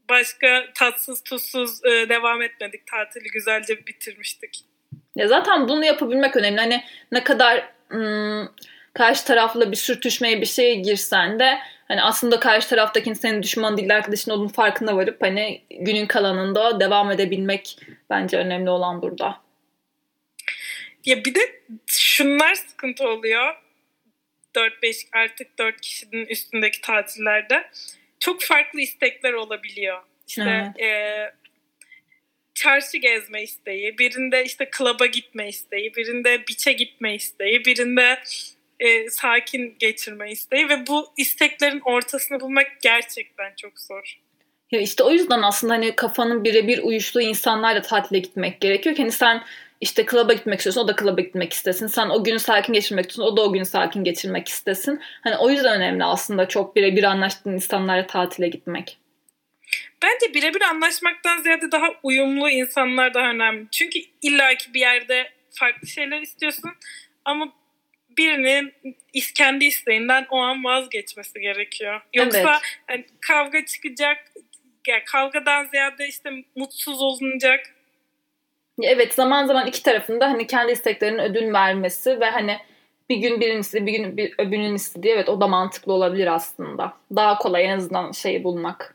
başka 0.09 0.65
tatsız 0.75 1.23
tuzsuz 1.23 1.85
e, 1.85 2.09
devam 2.09 2.43
etmedik. 2.43 2.87
Tatili 2.87 3.29
güzelce 3.29 3.87
bitirmiştik. 3.87 4.65
Ya 5.17 5.29
zaten 5.29 5.69
bunu 5.69 5.85
yapabilmek 5.85 6.37
önemli. 6.37 6.61
Hani 6.61 6.85
ne 7.13 7.25
kadar 7.25 7.73
ım, 7.93 8.55
karşı 8.95 9.25
tarafla 9.25 9.71
bir 9.71 9.77
sürtüşmeye 9.77 10.41
bir 10.41 10.47
şeye 10.47 10.75
girsen 10.75 11.39
de 11.39 11.59
hani 11.89 12.03
aslında 12.03 12.41
karşı 12.41 12.69
taraftakinin 12.69 13.15
senin 13.15 13.43
düşman 13.43 13.77
değil 13.77 13.97
arkadaşın 13.97 14.31
olduğunu 14.31 14.49
farkına 14.49 14.97
varıp 14.97 15.23
hani 15.23 15.63
günün 15.71 16.07
kalanında 16.07 16.81
devam 16.81 17.11
edebilmek 17.11 17.79
bence 18.11 18.37
önemli 18.37 18.71
olan 18.71 19.03
burada. 19.03 19.41
Ya 21.05 21.25
bir 21.25 21.35
de 21.35 21.41
şunlar 22.19 22.55
sıkıntı 22.55 23.09
oluyor. 23.09 23.55
4-5 24.55 25.09
artık 25.13 25.59
4 25.59 25.81
kişinin 25.81 26.27
üstündeki 26.27 26.81
tatillerde 26.81 27.71
çok 28.21 28.43
farklı 28.43 28.81
istekler 28.81 29.33
olabiliyor. 29.33 30.03
İşte 30.29 30.73
evet. 30.77 30.81
e, 30.81 31.33
çarşı 32.55 32.97
gezme 32.97 33.43
isteği, 33.43 33.99
birinde 33.99 34.45
işte 34.45 34.71
klaba 34.71 35.07
gitme 35.07 35.49
isteği, 35.49 35.95
birinde 35.95 36.47
biçe 36.49 36.73
gitme 36.73 37.15
isteği, 37.15 37.65
birinde 37.65 38.19
e, 38.81 39.11
sakin 39.11 39.77
geçirme 39.79 40.31
isteği 40.31 40.69
ve 40.69 40.87
bu 40.87 41.13
isteklerin 41.17 41.81
ortasını 41.81 42.41
bulmak 42.41 42.67
gerçekten 42.83 43.53
çok 43.57 43.81
zor. 43.81 44.19
Ya 44.71 44.81
işte 44.81 45.03
o 45.03 45.11
yüzden 45.11 45.43
aslında 45.43 45.75
hani 45.75 45.97
kafanın 45.97 46.45
birebir 46.45 46.79
uyuştuğu 46.79 47.21
insanlarla 47.21 47.83
tatile 47.83 48.19
gitmek 48.19 48.61
gerekiyor. 48.61 48.97
Hani 48.97 49.13
sen 49.13 49.45
işte 49.81 50.07
klaba 50.07 50.33
gitmek 50.33 50.59
istiyorsun 50.59 50.81
o 50.81 50.89
da 50.89 50.97
klaba 50.97 51.21
gitmek 51.21 51.53
istesin. 51.53 51.87
Sen 51.87 52.09
o 52.09 52.25
günü 52.25 52.39
sakin 52.39 52.73
geçirmek 52.73 53.11
istiyorsun 53.11 53.33
o 53.33 53.37
da 53.37 53.43
o 53.43 53.53
günü 53.53 53.65
sakin 53.65 54.05
geçirmek 54.05 54.49
istesin. 54.49 55.01
Hani 55.25 55.37
o 55.37 55.51
yüzden 55.51 55.77
önemli 55.77 56.05
aslında 56.05 56.49
çok 56.49 56.77
birebir 56.77 57.05
anlaştığın 57.05 57.53
insanlarla 57.53 58.07
tatile 58.07 58.49
gitmek. 58.49 58.99
Bence 60.03 60.35
birebir 60.35 60.61
anlaşmaktan 60.61 61.43
ziyade 61.43 61.73
daha 61.73 61.87
uyumlu 62.03 62.51
insanlar 62.51 63.15
daha 63.15 63.31
önemli. 63.31 63.67
Çünkü 63.71 63.99
illaki 64.23 64.75
bir 64.75 64.81
yerde 64.81 65.31
farklı 65.51 65.89
şeyler 65.89 66.21
istiyorsun 66.21 66.71
ama 67.25 67.53
birinin 68.17 68.75
kendi 69.35 69.65
isteğinden 69.65 70.27
o 70.31 70.39
an 70.39 70.65
vazgeçmesi 70.65 71.41
gerekiyor. 71.41 72.01
Yoksa 72.15 72.39
evet. 72.39 72.81
yani 72.89 73.05
kavga 73.21 73.67
çıkacak, 73.67 74.33
yani 74.87 75.03
kavgadan 75.05 75.65
ziyade 75.65 76.09
işte 76.09 76.31
mutsuz 76.57 77.03
olunacak 77.03 77.75
Evet 78.83 79.15
zaman 79.15 79.47
zaman 79.47 79.67
iki 79.67 79.83
tarafında 79.83 80.27
hani 80.27 80.47
kendi 80.47 80.73
isteklerinin 80.73 81.19
ödül 81.19 81.53
vermesi 81.53 82.21
ve 82.21 82.31
hani 82.31 82.59
bir 83.09 83.17
gün 83.17 83.41
birinin 83.41 83.61
istediği 83.61 83.87
bir 83.87 83.93
gün 83.93 84.17
bir 84.17 84.35
öbürünün 84.39 84.75
istediği 84.75 85.13
evet 85.13 85.29
o 85.29 85.41
da 85.41 85.47
mantıklı 85.47 85.93
olabilir 85.93 86.27
aslında. 86.27 86.93
Daha 87.17 87.39
kolay 87.39 87.65
en 87.65 87.77
azından 87.77 88.13
şeyi 88.13 88.45
bulmak. 88.45 88.95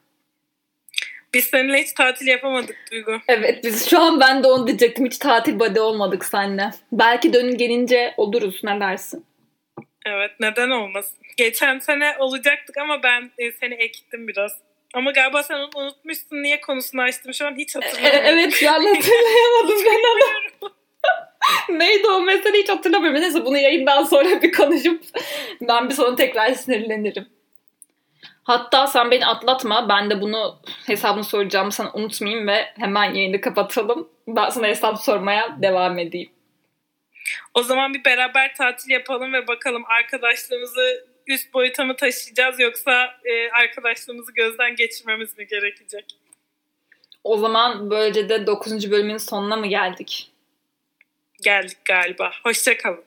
Biz 1.33 1.45
seninle 1.45 1.81
hiç 1.81 1.93
tatil 1.93 2.27
yapamadık 2.27 2.77
Duygu. 2.91 3.19
Evet 3.27 3.63
biz 3.63 3.89
şu 3.89 3.99
an 3.99 4.19
ben 4.19 4.43
de 4.43 4.47
onu 4.47 4.67
diyecektim. 4.67 5.05
Hiç 5.05 5.17
tatil 5.17 5.59
body 5.59 5.79
olmadık 5.79 6.25
seninle. 6.25 6.69
Belki 6.91 7.33
dönün 7.33 7.57
gelince 7.57 8.13
oluruz 8.17 8.61
ne 8.63 8.79
dersin? 8.79 9.25
Evet 10.05 10.31
neden 10.39 10.69
olmasın. 10.69 11.17
Geçen 11.37 11.79
sene 11.79 12.15
olacaktık 12.19 12.77
ama 12.77 13.03
ben 13.03 13.31
e, 13.37 13.51
seni 13.51 13.73
ektim 13.73 14.27
biraz. 14.27 14.51
Ama 14.93 15.11
galiba 15.11 15.43
sen 15.43 15.55
onu 15.55 15.69
unutmuşsun. 15.75 16.43
Niye 16.43 16.61
konusunu 16.61 17.01
açtım 17.01 17.33
şu 17.33 17.47
an 17.47 17.57
hiç 17.57 17.75
hatırlamıyorum. 17.75 18.25
E, 18.25 18.29
evet 18.29 18.63
an 18.63 18.73
hatırlayamadım 18.95 19.85
ben 19.85 19.99
onu. 20.13 20.73
Neydi 21.69 22.07
o 22.07 22.21
mesele 22.21 22.57
hiç 22.57 22.69
hatırlamıyorum. 22.69 23.21
Neyse 23.21 23.45
bunu 23.45 23.57
yayından 23.57 24.03
sonra 24.03 24.41
bir 24.41 24.51
konuşup 24.51 25.03
ben 25.61 25.89
bir 25.89 25.93
sonra 25.93 26.15
tekrar 26.15 26.53
sinirlenirim. 26.53 27.27
Hatta 28.43 28.87
sen 28.87 29.11
beni 29.11 29.25
atlatma. 29.25 29.89
Ben 29.89 30.09
de 30.09 30.21
bunu 30.21 30.59
hesabını 30.85 31.23
soracağımı 31.23 31.71
sana 31.71 31.91
unutmayayım 31.93 32.47
ve 32.47 32.65
hemen 32.79 33.13
yayını 33.13 33.41
kapatalım. 33.41 34.09
Ben 34.27 34.49
sana 34.49 34.67
hesap 34.67 34.97
sormaya 34.99 35.57
devam 35.61 35.99
edeyim. 35.99 36.29
O 37.53 37.63
zaman 37.63 37.93
bir 37.93 38.05
beraber 38.05 38.55
tatil 38.55 38.91
yapalım 38.91 39.33
ve 39.33 39.47
bakalım 39.47 39.83
arkadaşlığımızı 39.85 41.12
üst 41.27 41.53
boyuta 41.53 41.85
mı 41.85 41.95
taşıyacağız 41.95 42.59
yoksa 42.59 43.05
e, 43.25 43.49
arkadaşlığımızı 43.49 44.31
gözden 44.31 44.75
geçirmemiz 44.75 45.37
mi 45.37 45.47
gerekecek? 45.47 46.05
O 47.23 47.37
zaman 47.37 47.89
böylece 47.89 48.29
de 48.29 48.47
9. 48.47 48.91
bölümün 48.91 49.17
sonuna 49.17 49.55
mı 49.55 49.67
geldik? 49.67 50.31
Geldik 51.43 51.77
galiba. 51.85 52.31
Hoşçakalın. 52.43 53.03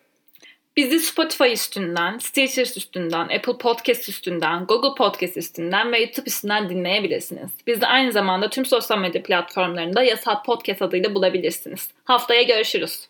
Bizi 0.77 1.01
Spotify 1.01 1.53
üstünden, 1.53 2.19
Stitcher 2.19 2.67
üstünden, 2.77 3.29
Apple 3.29 3.59
Podcast 3.59 4.09
üstünden, 4.09 4.67
Google 4.67 4.95
Podcast 4.99 5.37
üstünden 5.37 5.93
ve 5.93 6.01
YouTube 6.01 6.27
üstünden 6.27 6.71
dinleyebilirsiniz. 6.71 7.51
Bizi 7.67 7.87
aynı 7.87 8.13
zamanda 8.13 8.51
tüm 8.51 8.67
sosyal 8.67 8.99
medya 8.99 9.23
platformlarında 9.23 10.03
Yasal 10.03 10.43
Podcast 10.43 10.83
adıyla 10.83 11.15
bulabilirsiniz. 11.15 11.91
Haftaya 12.05 12.43
görüşürüz. 12.43 13.09